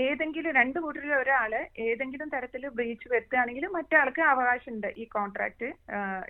ഏതെങ്കിലും 0.03 0.51
രണ്ട് 0.59 0.77
കൂട്ടരിൽ 0.83 1.11
ഒരാൾ 1.19 1.51
ഏതെങ്കിലും 1.87 2.29
തരത്തിൽ 2.33 2.63
ബ്രീച്ച് 2.77 3.07
വരുത്തുകയാണെങ്കിൽ 3.11 3.65
മറ്റാൾക്ക് 3.75 4.21
അവകാശമുണ്ട് 4.31 4.89
ഈ 5.01 5.03
കോൺട്രാക്ട് 5.15 5.67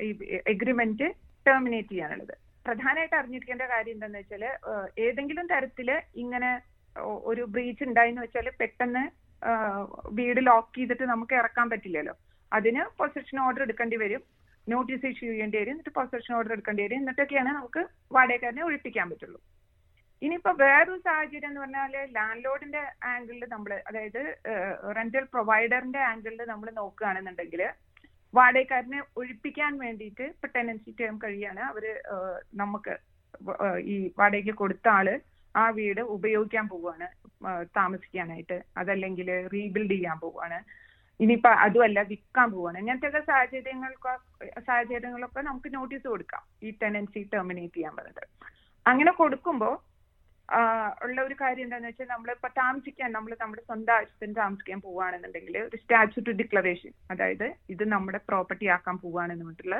ഈ 0.08 0.10
എഗ്രിമെന്റ് 0.54 1.08
ടെർമിനേറ്റ് 1.48 1.92
ചെയ്യാനുള്ളത്. 1.94 2.36
പ്രധാനമായിട്ട് 2.66 3.16
അറിഞ്ഞിരിക്കേണ്ട 3.20 3.66
കാര്യം 3.74 3.96
എന്താണെന്ന് 3.96 4.22
വെച്ചാൽ 4.22 4.44
ഏതെങ്കിലും 5.06 5.46
തരത്തിൽ 5.54 5.90
ഇങ്ങനെ 6.24 6.52
ഒരു 7.32 7.44
ബ്രീച്ച് 7.56 7.84
ഉണ്ടായെന്ന് 7.90 8.24
വെച്ചാൽ 8.26 8.48
പെട്ടെന്ന് 8.62 9.04
വീട് 10.20 10.42
ലോക്ക് 10.50 10.74
ചെയ്തിട്ട് 10.78 11.06
നമുക്ക് 11.14 11.36
ഇറക്കാൻ 11.42 11.68
പറ്റില്ലല്ലോ. 11.72 12.16
അതിന് 12.52 12.82
പൊസഷൻ 13.00 13.38
ഓർഡർ 13.46 13.64
എടുക്കേണ്ടി 13.66 13.98
വരും. 14.04 14.22
നോട്ടീസ് 14.68 15.06
ഇഷ്യൂ 15.14 15.30
ചെയ്യേണ്ടി 15.32 15.58
വരും. 15.62 15.74
എന്നിട്ട് 15.76 15.94
പൊസഷൻ 16.00 16.32
ഓർഡർ 16.38 16.54
എടുക്കേണ്ടി 16.56 16.84
വരും. 16.86 17.00
എന്നിട്ടൊക്കെയാണ് 17.02 17.52
നമുക്ക് 17.60 17.82
വാടകക്കാരനെ 18.16 18.64
ഒഴിപ്പിക്കാൻ 18.70 19.06
പറ്റുള്ളൂ. 19.12 19.40
ഇനിയിപ്പോ 20.22 20.52
വേറൊരു 20.62 21.00
സാഹചര്യം 21.08 21.50
എന്ന് 21.50 21.62
പറഞ്ഞാൽ 21.64 21.94
ലാൻഡ് 22.16 22.44
ലോഡിന്റെ 22.46 22.82
ആംഗിളിൽ 23.12 23.44
നമ്മൾ 23.54 23.72
അതായത് 23.90 24.22
റെന്റൽ 24.98 25.26
പ്രൊവൈഡറിന്റെ 25.34 26.02
ആംഗിളിൽ 26.12 26.42
നമ്മൾ 26.52 26.68
നോക്കുകയാണെന്നുണ്ടെങ്കിൽ 26.80 27.62
വാടകക്കാരനെ 28.34 29.00
ഒഴിപ്പിക്കാൻ 29.20 29.74
വേണ്ടിയിട്ട് 29.84 30.26
ഇപ്പൊ 30.34 30.48
ടെനൻസി 30.56 30.92
ടേം 31.00 31.16
കഴിയാണ്. 31.24 31.62
അവർ 31.72 31.86
നമുക്ക് 32.62 32.94
ഈ 33.94 33.96
വാടകയ്ക്ക് 34.20 34.54
കൊടുത്ത 34.62 34.88
ആൾ 34.98 35.08
ആ 35.56 35.64
വീട് 35.78 36.02
ഉപയോഗിക്കാൻ 36.16 36.66
പോവുകയാണ് 36.72 37.08
താമസിക്കാനായിട്ട്. 37.80 38.58
അതല്ലെങ്കിൽ 38.82 39.30
റീബിൽഡ് 39.54 39.96
ചെയ്യാൻ 39.96 40.18
പോവുകയാണ്. 40.24 40.60
ഇനിയിപ്പോ 41.20 41.52
അതുമല്ല 41.66 42.00
വിൽക്കാൻ 42.10 42.48
പോവാണ് 42.56 42.78
ഇങ്ങനത്തെ 42.82 43.22
സാഹചര്യങ്ങൾക്ക് 43.30 44.12
സാഹചര്യങ്ങളൊക്കെ 44.68 45.42
നമുക്ക് 45.50 45.70
നോട്ടീസ് 45.78 46.08
കൊടുക്കാം 46.14 46.44
ഈ 46.66 46.72
ടെനൻസി 46.82 47.22
ടെർമിനേറ്റ് 47.34 47.78
ചെയ്യാൻ 47.78 47.94
പറഞ്ഞത് 48.00 48.26
അങ്ങനെ 48.86 49.12
കൊടുക്കുമ്പോൾ 49.22 49.74
ഉള്ള 51.04 51.18
ഒരു 51.22 51.36
കാര്യം 51.42 51.66
എന്താണെന്ന് 51.66 51.90
വെച്ചാൽ 51.90 52.08
നമ്മളിപ്പോ 52.08 52.50
താമസിക്കാൻ 52.60 53.10
നമ്മൾ 53.12 53.32
നമ്മുടെ 53.42 53.64
സ്വന്തം 53.66 53.94
ആവശ്യത്തിന് 53.96 54.36
താമസിക്കാൻ 54.36 54.80
പോവുകയാണെന്നുണ്ടെങ്കിൽ 54.82 55.58
ഒരു 55.68 55.78
സ്റ്റാച്യൂട്ട് 55.78 56.38
ഡിക്ലറേഷൻ 56.42 56.92
അതായത് 57.12 57.48
ഇത് 57.70 57.84
നമ്മുടെ 57.88 58.20
പ്രോപ്പർട്ടി 58.30 58.68
ആക്കാൻ 58.76 58.98
പോവുകയാണെന്ന് 59.02 59.46
പറഞ്ഞിട്ടുള്ള 59.46 59.80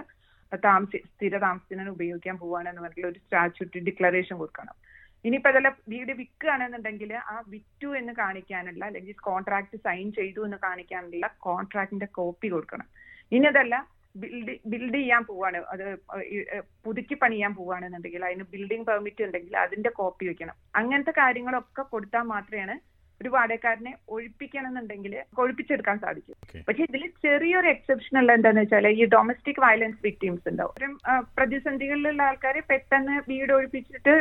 താമസി 0.52 0.98
സ്ഥിര 1.12 1.38
താമസത്തിന് 1.46 1.90
ഉപയോഗിക്കാൻ 1.96 2.36
പോവുകയാണെന്ന് 2.42 2.82
പറഞ്ഞിട്ടുള്ള 2.82 3.12
ഒരു 3.14 3.20
സ്റ്റാച്യൂട്ട് 3.20 3.78
ഡിക്ലറേഷൻ 3.88 4.38
കൊടുക്കണം. 4.38 4.76
ഇനിയിപ്പോ 5.26 5.50
അതല്ല 5.50 5.70
വീട് 5.94 6.12
വിൽക്കുകയാണെന്നുണ്ടെങ്കിൽ 6.20 7.12
ആ 7.34 7.36
വിറ്റു 7.54 7.90
എന്ന് 8.00 8.14
കാണിക്കാനുള്ള 8.22 8.84
അല്ലെങ്കിൽ 8.86 9.16
കോൺട്രാക്ട് 9.30 9.78
സൈൻ 9.86 10.12
ചെയ്തു 10.12 10.42
എന്ന് 10.48 10.58
കാണിക്കാനുള്ള 10.58 11.28
കോൺട്രാക്ടിന്റെ 11.48 12.06
കോപ്പി 12.20 12.50
കൊടുക്കണം. 12.50 12.88
ഇനി 13.32 13.46
അതല്ല 13.46 13.76
ബിൽഡ് 14.22 14.54
ബിൽഡ് 14.72 14.98
ചെയ്യാൻ 15.00 15.24
പോവാണ്. 15.30 15.60
അത് 15.74 15.86
പുതുക്കി 16.86 17.16
പണിയാൻ 17.24 17.52
പോവാണെന്നുണ്ടെങ്കിൽ 17.60 18.26
അതിന് 18.28 18.46
ബിൽഡിംഗ് 18.54 18.88
പെർമിറ്റ് 18.90 19.26
ഉണ്ടെങ്കിൽ 19.28 19.56
അതിന്റെ 19.64 19.92
കോപ്പി 20.00 20.28
വെക്കണം. 20.30 20.56
അങ്ങനത്തെ 20.82 21.14
കാര്യങ്ങളൊക്കെ 21.24 21.86
കൊടുത്താൽ 21.94 22.26
മാത്രമാണ് 22.34 22.76
ഒരു 23.22 23.30
വാടകക്കാരനെ 23.34 23.92
ഒഴിപ്പിക്കണം 24.16 24.68
എന്നുണ്ടെങ്കിൽ 24.70 25.14
ഒഴിപ്പിച്ചെടുക്കാൻ 25.42 25.98
സാധിക്കും. 26.04 26.36
പക്ഷെ 26.68 26.84
ഇതിൽ 26.90 27.04
ചെറിയൊരു 27.24 27.68
എക്സെപ്ഷൻ 27.72 28.16
ഉള്ള 28.22 28.32
എന്താണെന്ന് 28.38 28.64
വെച്ചാൽ 28.64 28.88
ഈ 29.00 29.06
ഡൊമസ്റ്റിക് 29.14 29.62
വയലൻസ് 29.66 30.02
വിക്ടിംസ് 30.08 30.46
ഉണ്ടാവും. 30.52 30.76
ഒരു 30.80 30.90
പ്രതിസന്ധികളിലുള്ള 31.38 32.22
ആൾക്കാരെ 32.30 32.62
പെട്ടെന്ന് 32.72 33.16
വീട് 33.30 33.54
ഒഴിപ്പിച്ചിട്ട് 33.58 34.14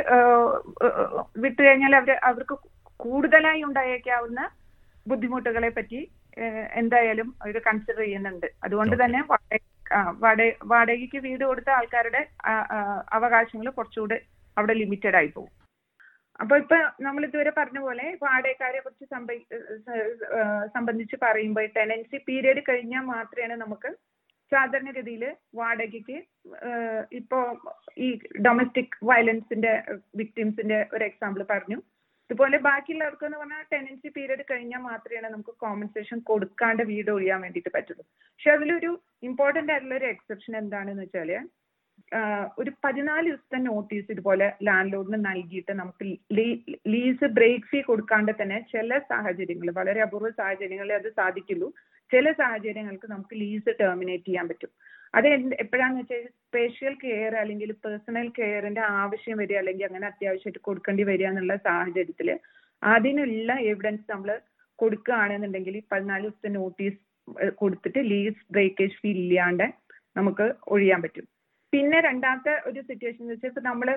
വിട്ടു 1.44 1.60
കഴിഞ്ഞാൽ 1.66 1.96
അവർ 2.00 2.12
അവർക്ക് 2.30 2.56
കൂടുതലായി 3.04 3.62
ഉണ്ടായേക്കാവുന്ന 3.68 4.42
ബുദ്ധിമുട്ടുകളെ 5.12 5.70
പറ്റി 5.78 6.00
എന്തായാലും 6.80 7.28
അവർ 7.42 7.56
കൺസിഡർ 7.66 8.02
ചെയ്യുന്നുണ്ട്. 8.04 8.48
അതുകൊണ്ട് 8.64 8.96
തന്നെ 9.02 9.20
വളരെ 9.32 9.58
വാടകയ്ക്ക് 10.72 11.18
വീട് 11.26 11.44
കൊടുത്ത 11.44 11.70
ആൾക്കാരുടെ 11.78 12.22
അവകാശങ്ങൾ 13.18 13.68
കുറച്ചുകൂടെ 13.78 14.18
അവിടെ 14.56 14.74
ലിമിറ്റഡ് 14.82 15.18
ആയി 15.20 15.30
പോകും. 15.36 15.52
അപ്പൊ 16.40 16.54
ഇപ്പൊ 16.62 16.76
നമ്മൾ 17.04 17.22
ഇതുവരെ 17.26 17.52
പറഞ്ഞ 17.58 17.78
പോലെ 17.84 18.06
വാടകക്കാരെ 18.24 18.80
കുറിച്ച് 18.80 19.06
സംബന്ധിച്ച് 20.76 21.16
പറയുമ്പോൾ 21.24 21.66
ടെനൻസി 21.76 22.18
പീരീഡ് 22.28 22.62
കഴിഞ്ഞാൽ 22.68 23.04
മാത്രമേ 23.14 23.56
നമുക്ക് 23.64 23.90
സാധാരണഗതിയിൽ 24.52 25.24
വാടകയ്ക്ക് 25.58 26.18
ഇപ്പോ 27.20 27.38
ഈ 28.06 28.08
ഡൊമസ്റ്റിക് 28.46 28.96
വയലൻസിന്റെ 29.10 29.72
വിക്ടിംസിന്റെ 30.20 30.78
ഒരു 30.94 31.04
എക്സാമ്പിൾ 31.04 31.42
പറഞ്ഞു. 31.52 31.78
ഇതുപോലെ 32.30 32.56
ബാക്കിയുള്ളവർക്ക് 32.66 33.24
എന്ന് 33.26 33.38
പറഞ്ഞാൽ 33.40 33.66
ടെനൻസി 33.72 34.08
പീരീഡ് 34.16 34.44
കഴിഞ്ഞാൽ 34.50 34.80
മാത്രമേ 34.88 35.20
നമുക്ക് 35.26 35.52
കോമ്പൻസേഷൻ 35.64 36.18
കൊടുക്കാണ്ട് 36.30 36.82
വീട് 36.90 37.10
ഒഴിയാൻ 37.16 37.40
വേണ്ടിയിട്ട് 37.44 37.72
പറ്റുള്ളൂ. 37.76 38.04
പക്ഷെ 38.32 38.50
അതിലൊരു 38.56 38.90
ഇമ്പോർട്ടന്റ് 39.28 39.72
ആയിട്ടുള്ള 39.74 39.96
ഒരു 40.00 40.08
എക്സെപ്ഷൻ 40.14 40.54
എന്താണെന്ന് 40.62 41.04
വെച്ചാൽ 41.06 41.30
ആഹ് 42.12 42.46
ഒരു 42.60 42.70
പതിനാല് 42.84 43.26
ദിവസത്തെ 43.28 43.58
നോട്ടീസ് 43.66 44.08
ഇതുപോലെ 44.14 44.46
ലാൻഡ് 44.66 44.92
ലോഡിന് 44.94 45.18
നൽകിയിട്ട് 45.28 45.72
നമുക്ക് 45.80 46.04
ലീസ് 46.94 47.28
ബ്രേക്ക് 47.36 47.68
ഫീ 47.70 47.78
കൊടുക്കാണ്ട് 47.82 48.32
തന്നെ 48.40 48.58
ചില 48.72 48.98
സാഹചര്യങ്ങൾ 49.12 49.70
വളരെ 49.78 50.00
അപൂർവ 50.06 50.30
സാഹചര്യങ്ങളിൽ 50.40 50.94
അത് 50.98 51.08
സാധിക്കുള്ളൂ. 51.20 51.68
ചില 52.12 52.26
സാഹചര്യങ്ങൾക്ക് 52.42 53.08
നമുക്ക് 53.12 53.34
ലീസ് 53.42 53.72
ടെർമിനേറ്റ് 53.80 54.28
ചെയ്യാൻ 54.28 54.48
പറ്റും. 54.50 54.72
അത് 55.16 55.26
എപ്പോഴാന്ന് 55.62 56.00
വെച്ചാൽ 56.00 56.22
സ്പെഷ്യൽ 56.44 56.94
കെയർ 57.02 57.32
അല്ലെങ്കിൽ 57.42 57.70
പേഴ്സണൽ 57.84 58.26
കെയറിന്റെ 58.38 58.82
ആവശ്യം 59.02 59.36
വരിക 59.42 59.58
അല്ലെങ്കിൽ 59.62 59.86
അങ്ങനെ 59.88 60.06
അത്യാവശ്യമായിട്ട് 60.12 60.62
കൊടുക്കേണ്ടി 60.68 61.04
വരിക 61.10 61.28
എന്നുള്ള 61.30 61.56
സാഹചര്യത്തിൽ 61.68 62.30
അതിനുള്ള 62.82 63.52
എവിഡൻസ് 63.72 64.06
നമ്മൾ 64.12 64.30
കൊടുക്കുകയാണെന്നുണ്ടെങ്കിൽ 64.78 65.76
പതിനാല് 65.92 66.24
ദിവസത്തെ 66.26 66.50
നോട്ടീസ് 66.58 66.98
കൊടുത്തിട്ട് 67.60 68.00
ലീസ് 68.10 68.42
ബ്രേക്കേജ് 68.56 68.98
ഫീ 69.00 69.10
ഇല്ലാണ്ട് 69.22 69.66
നമുക്ക് 70.18 70.44
ഒഴിയാൻ 70.74 71.00
പറ്റും. 71.04 71.26
പിന്നെ 71.72 71.98
രണ്ടാമത്തെ 72.08 72.52
ഒരു 72.68 72.80
സിറ്റുവേഷൻ 72.88 73.22
എന്ന് 73.24 73.34
വെച്ചാൽ 73.34 73.50
ഇപ്പൊ 73.52 73.62
നമ്മൾ 73.70 73.88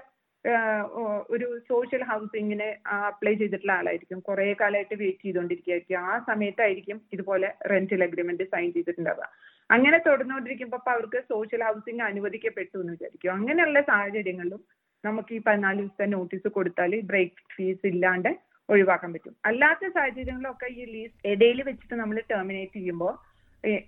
ഒരു 1.35 1.47
സോഷ്യൽ 1.69 2.03
ഹൗസിങ്ങിന് 2.09 2.67
അപ്ലൈ 3.09 3.33
ചെയ്തിട്ടുള്ള 3.41 3.73
ആളായിരിക്കും. 3.79 4.19
കുറെ 4.27 4.45
കാലമായിട്ട് 4.61 4.95
വെയിറ്റ് 5.01 5.23
ചെയ്തുകൊണ്ടിരിക്കുകയായിരിക്കും 5.25 6.05
ആ 6.11 6.13
സമയത്തായിരിക്കും 6.29 6.97
ഇതുപോലെ 7.15 7.49
റെന്റൽ 7.73 8.03
അഗ്രിമെന്റ് 8.07 8.47
സൈൻ 8.53 8.69
ചെയ്തിട്ടുണ്ടാവുക. 8.77 9.27
അങ്ങനെ 9.75 9.97
തുടർന്നുകൊണ്ടിരിക്കുമ്പോൾ 10.07 10.79
അപ്പൊ 10.81 10.91
അവർക്ക് 10.95 11.19
സോഷ്യൽ 11.31 11.61
ഹൗസിംഗ് 11.67 12.03
അനുവദിക്കപ്പെട്ടു 12.09 12.75
എന്ന് 12.81 12.93
വിചാരിക്കും. 12.95 13.31
അങ്ങനെയുള്ള 13.37 13.81
സാഹചര്യങ്ങളിലും 13.91 14.61
നമുക്ക് 15.03 15.31
ഈ 15.37 15.39
പതിനാല് 15.47 15.77
ദിവസത്തെ 15.81 16.05
നോട്ടീസ് 16.13 16.49
കൊടുത്താൽ 16.57 16.93
ബ്രേക്ക് 17.09 17.43
ഫീസ് 17.55 17.85
ഇല്ലാണ്ട് 17.91 18.31
ഒഴിവാക്കാൻ 18.69 19.09
പറ്റും. 19.13 19.35
അല്ലാത്ത 19.49 19.85
സാഹചര്യങ്ങളിലൊക്കെ 19.97 20.67
ഈ 20.79 20.83
ലീസ് 20.95 21.15
ഇടയിൽ 21.33 21.59
വെച്ചിട്ട് 21.69 21.95
നമ്മൾ 22.01 22.17
ടെർമിനേറ്റ് 22.31 22.77
ചെയ്യുമ്പോൾ 22.79 23.13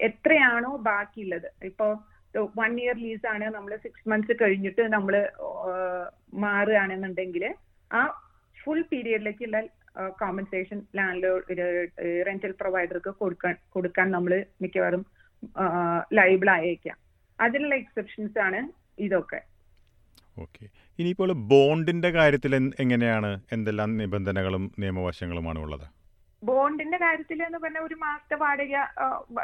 എത്രയാണോ 0.08 0.72
ബാക്കിയുള്ളത്. 0.88 1.50
ഇപ്പോ 1.70 1.88
വൺ 2.60 2.74
ഇയർ 2.84 2.98
ലീസ് 3.06 3.26
ആണ്. 3.34 3.46
നമ്മൾ 3.56 3.72
സിക്സ് 3.86 4.10
മന്ത്സ് 4.12 4.34
കഴിഞ്ഞിട്ട് 4.42 4.84
നമ്മൾ 4.96 5.16
മാറുകയാണെന്നുണ്ടെങ്കിൽ 6.46 7.44
ആ 7.92 8.02
ഫുൾ 8.58 8.82
പീരിയഡിലേക്കുള്ള 8.92 9.60
കോമ്പൻസേഷൻ 10.22 10.80
ലാൻഡ് 10.98 11.30
റെന്റൽ 12.28 12.54
പ്രൊവൈഡർക്ക് 12.62 13.12
കൊടുക്കാൻ 13.22 13.56
കൊടുക്കാൻ 13.76 14.08
നമ്മൾ 14.16 14.34
മിക്കവാറും 14.64 15.04
ലൈബിൾ 16.14 16.50
ആയേക്കാം. 16.50 16.98
അതിനുള്ള 17.40 17.76
എക്സെപ്ഷൻസ് 17.76 18.40
ആണ് 18.40 18.60
ഇതൊക്കെ. 19.00 19.42
ഓക്കെ 20.40 20.66
ഇനിയിപ്പോൾ 21.00 21.32
ബോണ്ടിന്റെ 21.32 22.10
കാര്യത്തിൽ 22.10 22.56
എങ്ങനെയാണ്? 22.80 23.32
എന്തെല്ലാം 23.52 23.98
നിബന്ധനകളും 23.98 24.72
നിയമവശങ്ങളുമാണ് 24.80 25.60
ഉള്ളത്? 25.60 25.88
ബോണ്ടിന്റെ 26.44 26.98
കാര്യത്തിൽ 26.98 27.44
എന്ന് 27.44 27.58
പറഞ്ഞാൽ 27.58 27.82
ഒരു 27.82 27.96
മാസത്തെ 27.96 28.36
വാടക 28.36 28.76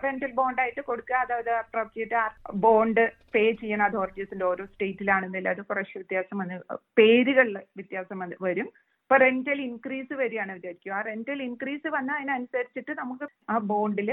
റെന്റൽ 0.04 0.32
ബോണ്ട് 0.32 0.62
ആയിട്ട് 0.62 0.82
കൊടുക്കുക. 0.82 1.16
അതായത് 1.16 1.50
അപ്രോപ്രിയേറ്റ് 1.50 2.52
ബോണ്ട് 2.54 3.14
പേ 3.36 3.52
ചെയ്യണ 3.52 3.84
അതോറിറ്റീസിന്റെ 3.84 4.46
ഓരോ 4.46 4.66
സ്റ്റേറ്റിലാണെന്നില്ല. 4.66 5.50
അത് 5.50 5.62
കുറച്ച് 5.62 5.98
വ്യത്യാസം 5.98 6.38
വന്ന് 6.38 6.76
പേരുകളിൽ 6.98 7.58
വ്യത്യാസം 7.58 8.20
വരും. 8.42 8.70
ഇപ്പൊ 9.04 9.18
റെന്റൽ 9.18 9.62
ഇൻക്രീസ് 9.62 10.14
വരികയാണ് 10.14 10.52
വിചാരിക്കും 10.54 10.96
ആ 10.96 11.02
റെന്റൽ 11.02 11.44
ഇൻക്രീസ് 11.44 11.88
വന്നാൽ 11.88 12.16
അതിനനുസരിച്ചിട്ട് 12.16 13.00
നമുക്ക് 13.00 13.28
ആ 13.50 13.58
ബോണ്ടിൽ 13.58 14.10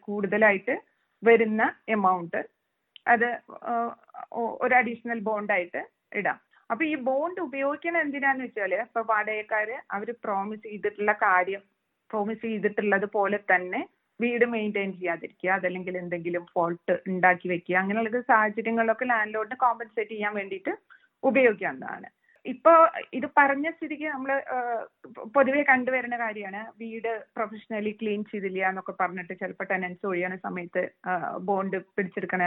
കൂടുതലായിട്ട് 0.00 0.74
വരുന്ന 1.22 1.62
എമൗണ്ട് 1.96 2.40
അത് 3.12 3.28
ഒരു 4.62 4.74
അഡീഷണൽ 4.80 5.20
ബോണ്ടായിട്ട് 5.28 5.82
ഇടാം. 6.20 6.38
അപ്പൊ 6.70 6.82
ഈ 6.84 6.94
ബോണ്ട് 7.08 7.40
ഉപയോഗിക്കുന്നത് 7.46 8.04
എന്തിനാന്ന് 8.06 8.44
വെച്ചാൽ 8.44 8.72
ഇപ്പൊ 8.86 9.00
വാടകക്കാര് 9.10 9.76
അവർ 9.96 10.08
പ്രോമിസ് 10.24 10.64
ചെയ്തിട്ടുള്ള 10.68 11.12
കാര്യം 11.26 11.62
പ്രോമിസ് 12.10 12.42
ചെയ്തിട്ടുള്ളത് 12.48 13.06
പോലെ 13.16 13.38
തന്നെ 13.52 13.80
വീട് 14.20 14.44
മെയിന്റെയിൻ 14.54 14.90
ചെയ്യാതിരിക്കുക 14.98 15.50
അതല്ലെങ്കിൽ 15.58 15.94
എന്തെങ്കിലും 16.02 16.44
ഫോൾട്ട് 16.54 16.94
ഉണ്ടാക്കി 17.10 17.46
വെക്കുക 17.52 17.76
അങ്ങനെയുള്ള 17.82 18.20
സാഹചര്യങ്ങളിലൊക്കെ 18.32 19.06
ലാൻഡ് 19.12 19.34
ലോഡിന് 19.36 19.58
കോമ്പൻസേറ്റ് 19.64 20.12
ചെയ്യാൻ 20.14 20.34
വേണ്ടിയിട്ട് 20.40 20.72
ഉപയോഗിക്കാവുന്നതാണ്. 21.22 22.08
ഇപ്പൊ 22.52 22.72
ഇത് 23.18 23.26
പറഞ്ഞ 23.38 23.66
സ്ഥിതിക്ക് 23.76 24.08
നമ്മൾ 24.14 24.30
പൊതുവെ 25.36 25.62
കണ്ടുവരുന്ന 25.70 26.16
കാര്യമാണ്. 26.22 26.60
വീട് 26.82 27.10
പ്രൊഫഷണലി 27.36 27.92
ക്ലീൻ 28.00 28.20
ചെയ്തില്ല 28.30 28.60
എന്നൊക്കെ 28.70 28.94
പറഞ്ഞിട്ട് 29.00 29.34
ചിലപ്പോൾ 29.40 29.68
ടെനൻസ് 29.72 30.04
ഒഴിയണ 30.10 30.36
സമയത്ത് 30.46 30.82
ബോണ്ട് 31.48 31.76
പിടിച്ചെടുക്കണ 31.96 32.42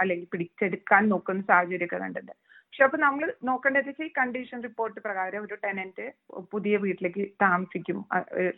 അല്ലെങ്കിൽ 0.00 0.28
പിടിച്ചെടുക്കാൻ 0.34 1.02
നോക്കുന്ന 1.12 1.44
സാഹചര്യമൊക്കെ 1.52 2.00
കണ്ടിട്ടുണ്ട്. 2.04 2.34
പക്ഷെ 2.66 2.84
അപ്പൊ 2.86 2.98
നമ്മൾ 3.06 3.24
നോക്കേണ്ടത് 3.48 3.88
വെച്ചാൽ 3.88 4.06
ഈ 4.08 4.12
കണ്ടീഷൻ 4.18 4.58
റിപ്പോർട്ട് 4.68 4.98
പ്രകാരം 5.06 5.42
ഒരു 5.46 5.56
ടെനന്റ് 5.64 6.06
പുതിയ 6.52 6.74
വീട്ടിലേക്ക് 6.84 7.24
താമസിക്കും 7.44 7.98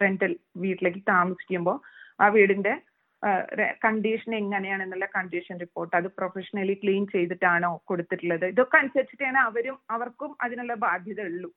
റെന്റൽ 0.03 0.35
വീട്ടിലേക്ക് 0.65 1.03
താമസിക്കുമ്പോൾ 1.15 1.79
ആ 2.23 2.27
വീടിന്റെ 2.37 2.75
കണ്ടീഷൻ 3.85 4.33
എങ്ങനെയാണെന്നുള്ള 4.41 5.07
കണ്ടീഷൻ 5.17 5.57
റിപ്പോർട്ട് 5.65 5.95
അത് 5.99 6.09
പ്രൊഫഷണലി 6.19 6.75
ക്ലീൻ 6.83 7.03
ചെയ്തിട്ടാണോ 7.15 7.71
കൊടുത്തിട്ടുള്ളത്. 7.91 8.47
ഇതൊക്കെ 8.55 8.77
അനുസരിച്ചിട്ടാണ് 8.83 9.41
അവരും 9.49 9.77
അവർക്കും 9.97 10.31
അതിനുള്ള 10.47 10.75
ബാധ്യത 10.87 11.21
ഉള്ളൂ 11.31 11.51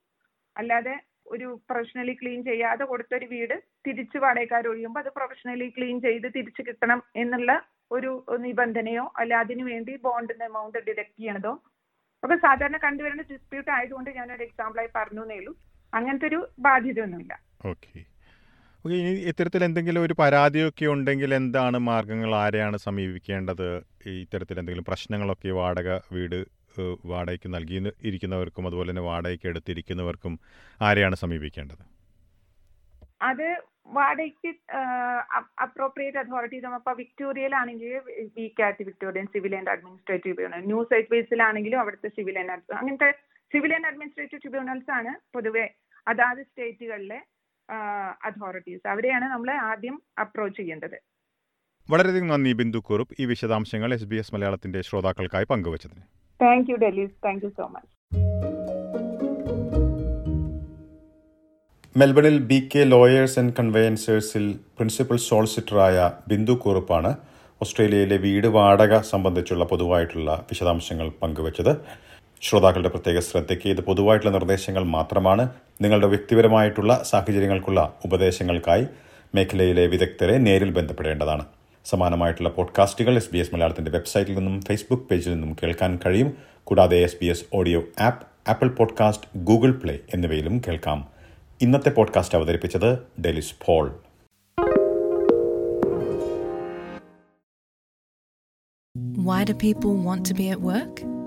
അല്ലാതെ 0.55 0.95
ഒരു 1.35 1.47
പ്രൊഫഷണലി 1.69 2.13
ക്ലീൻ 2.19 2.39
ചെയ്യാതെ 2.49 2.83
കൊടുത്തൊരു 2.91 3.27
വീട് 3.33 3.55
തിരിച്ച് 3.85 4.17
വാടകക്കാർ 4.23 4.67
ഒഴിയുമ്പോൾ 4.71 5.01
അത് 5.03 5.09
പ്രൊഫഷണലി 5.17 5.67
ക്ലീൻ 5.77 5.97
ചെയ്ത് 6.05 6.27
തിരിച്ചു 6.37 6.61
കിട്ടണം 6.67 6.99
എന്നുള്ള 7.23 7.51
ഒരു 7.91 8.11
നിബന്ധനയോ 8.45 9.05
അല്ല 9.21 9.33
അതിനു 9.43 9.63
വേണ്ടി 9.71 9.93
ബോണ്ടിന്റെ 10.05 10.45
എമൗണ്ട് 10.51 10.77
ഡിഡക്ട് 10.87 11.17
ചെയ്യണതോ? 11.19 11.53
ഒക്കെ 12.23 12.37
സാധാരണ 12.45 12.77
കണ്ടുവരുന്ന 12.85 13.23
ഡിസ്പ്യൂട്ട് 13.31 13.71
ആയതുകൊണ്ട് 13.77 14.09
ഞാനൊരു 14.19 14.43
എക്സാമ്പിളായി 14.47 14.89
പറഞ്ഞു 14.95 15.23
എന്നേ 15.25 15.37
ഉള്ളൂ 15.41 15.53
അങ്ങനത്തെ 15.93 16.27
ഒരു 16.31 16.39
ബാധ്യതയൊന്നുമില്ല. 16.59 17.33
ഓക്കെ 17.71 17.99
ഓക്കെ 18.87 18.97
ഇനി 19.03 19.09
ഇത്തരത്തിൽ 19.29 19.61
എന്തെങ്കിലും 19.65 20.01
ഒരു 20.07 20.15
പരാതിയൊക്കെ 20.19 20.85
ഉണ്ടെങ്കിൽ 20.91 21.31
എന്താണ് 21.37 21.77
മാർഗങ്ങൾ? 21.87 22.31
ആരെയാണ് 22.41 22.77
സമീപിക്കേണ്ടത്? 22.85 23.65
ഇത്തരത്തിൽ 24.21 24.55
എന്തെങ്കിലും 24.61 24.85
പ്രശ്നങ്ങളൊക്കെ 24.89 25.49
വാടക 25.57 25.89
വീട് 26.15 26.37
വാടകയ്ക്ക് 27.11 27.49
നൽകി 27.55 27.77
ഇരിക്കുന്നവർക്കും 28.09 28.65
അതുപോലെ 28.69 28.89
തന്നെ 28.91 29.03
വാടകയ്ക്ക് 29.09 29.47
എടുത്തിരിക്കുന്നവർക്കും 29.51 30.33
ആരെയാണ് 30.81 31.15
സമീപിക്കേണ്ടത്? 31.23 31.83
അത് 33.29 33.47
വാടകയ്ക്ക് 33.97 34.51
അപ്രോപ്രിയേറ്റ് 35.65 36.19
അതോറിറ്റി 36.23 36.57
ഇപ്പൊ 36.79 36.93
വിക്ടോറിയയിലാണെങ്കിൽ 37.03 37.93
VCAT 38.59 38.85
Victorian 38.89 39.27
civil 39.35 39.55
and 39.59 39.71
administrative 39.75 40.35
tribunal 40.35 40.67
new 40.71 40.81
south 40.91 41.11
ബേസിലാണെങ്കിലും 41.15 41.81
അവിടുത്തെ 41.83 42.11
സിവിൽ 42.17 42.37
ആൻഡ് 42.43 42.75
അങ്ങനത്തെ 42.81 43.09
സിവിൽ 43.51 43.73
ആൻഡ് 43.77 43.89
അഡ്മിനിസ്ട്രേറ്റീവ് 43.91 44.43
ട്രിബ്യൂണൽസ് 44.43 44.93
ആണ് 44.99 45.13
പൊതുവെ 45.35 45.65
അതാത് 46.07 46.41
സ്റ്റേറ്റുകളിലെ 46.47 47.19
അതോറിറ്റീസ് 48.25 48.87
അവരെയാണ് 48.87 49.25
നമ്മൾ 49.25 49.51
ആദ്യം 49.51 50.01
അപ്രോച്ച് 50.21 50.59
ചെയ്യേണ്ടത്. 50.59 51.01
വളരെയധികം 51.89 52.27
നന്ദി 52.27 52.53
ബിന്ദു 52.53 52.77
കുറുപ്പ്. 52.77 53.15
ഈ 53.19 53.25
വിശദാംശങ്ങൾ 53.25 53.93
എസ് 53.93 54.05
ബി 54.05 54.15
എസ് 54.15 54.33
മലയാളത്തിന്റെ 54.35 54.81
ശ്രോതാക്കൾക്കായി 54.81 55.43
പങ്കുവച്ചതിന്. 55.43 56.01
Thank 56.41 56.71
you 56.71 56.75
Delys 56.75 57.11
thank 57.25 57.45
you 57.45 57.49
so 57.49 57.67
much 57.67 57.97
മെൽബണിൽ 61.97 62.39
ബി 62.39 62.69
കെ 62.75 62.83
ലോയേഴ്സ് 62.83 63.39
ആൻഡ് 63.39 63.53
കൺവെയൻസേഴ്സിൽ 63.59 64.53
പ്രിൻസിപ്പൽ 64.53 65.17
സോളിസിറ്ററായ 65.17 66.11
ബിന്ദു 66.27 66.51
കുറുപ്പാണ് 66.51 67.17
ഓസ്ട്രേലിയയിലെ 67.61 68.17
വീട് 68.17 68.47
വാടക 68.47 69.01
സംബന്ധിച്ചുള്ള 69.01 69.65
പൊതുവായിട്ടുള്ള 69.65 70.45
വിശദാംശങ്ങൾ 70.49 71.09
പങ്കുവച്ചത്. 71.09 71.77
ശ്രോതാക്കളുടെ 72.41 72.89
പ്രത്യേക 72.89 73.19
ശ്രദ്ധയ്ക്ക് 73.19 73.69
ഇത് 73.69 73.81
പൊതുവായിട്ടുള്ള 73.81 74.33
നിർദ്ദേശങ്ങൾ 74.33 74.83
മാത്രമാണ്. 74.83 75.49
നിങ്ങളുടെ 75.81 76.07
വ്യക്തിപരമായിട്ടുള്ള 76.07 77.03
സാഹചര്യങ്ങൾക്കുള്ള 77.03 77.93
ഉപദേശങ്ങൾക്കായി 78.05 78.87
മേഖലയിലെ 79.35 79.87
വിദഗ്ധരെ 79.87 80.37
നേരിൽ 80.37 80.71
ബന്ധപ്പെടേണ്ടതാണ്. 80.71 81.45
സമാനമായിട്ടുള്ള 81.85 82.49
പോഡ്കാസ്റ്റുകൾ 82.49 83.15
എസ് 83.15 83.29
ബി 83.33 83.37
എസ് 83.37 83.55
മലയാളത്തിന്റെ 83.55 83.91
വെബ്സൈറ്റിൽ 83.91 84.35
നിന്നും 84.35 84.61
ഫേസ്ബുക്ക് 84.61 85.03
പേജിൽ 85.03 85.31
നിന്നും 85.31 85.55
കേൾക്കാൻ 85.63 85.99
കഴിയും. 86.05 86.37
കൂടാതെ 86.63 86.97
S 86.97 87.17
B 87.21 87.25
S 87.25 87.45
audio 87.53 87.83
app 87.99 88.27
Apple 88.49 88.69
podcast 88.69 89.39
Google 89.39 89.71
Play 89.71 89.99
എന്നിവയിലും 90.13 90.61
കേൾക്കാം. 90.67 91.09
ഇന്നത്തെ 91.61 91.89
പോഡ്കാസ്റ്റ് 91.89 92.37
അവതരിപ്പിച്ചത് 92.37 92.97
Delys 93.21 93.53
Paul 93.65 93.99
Why 99.27 99.43
do 99.45 99.53
people 99.53 99.95
want 100.07 100.21
to 100.29 100.33
be 100.33 100.45
at 100.55 100.61
work? 100.63 101.26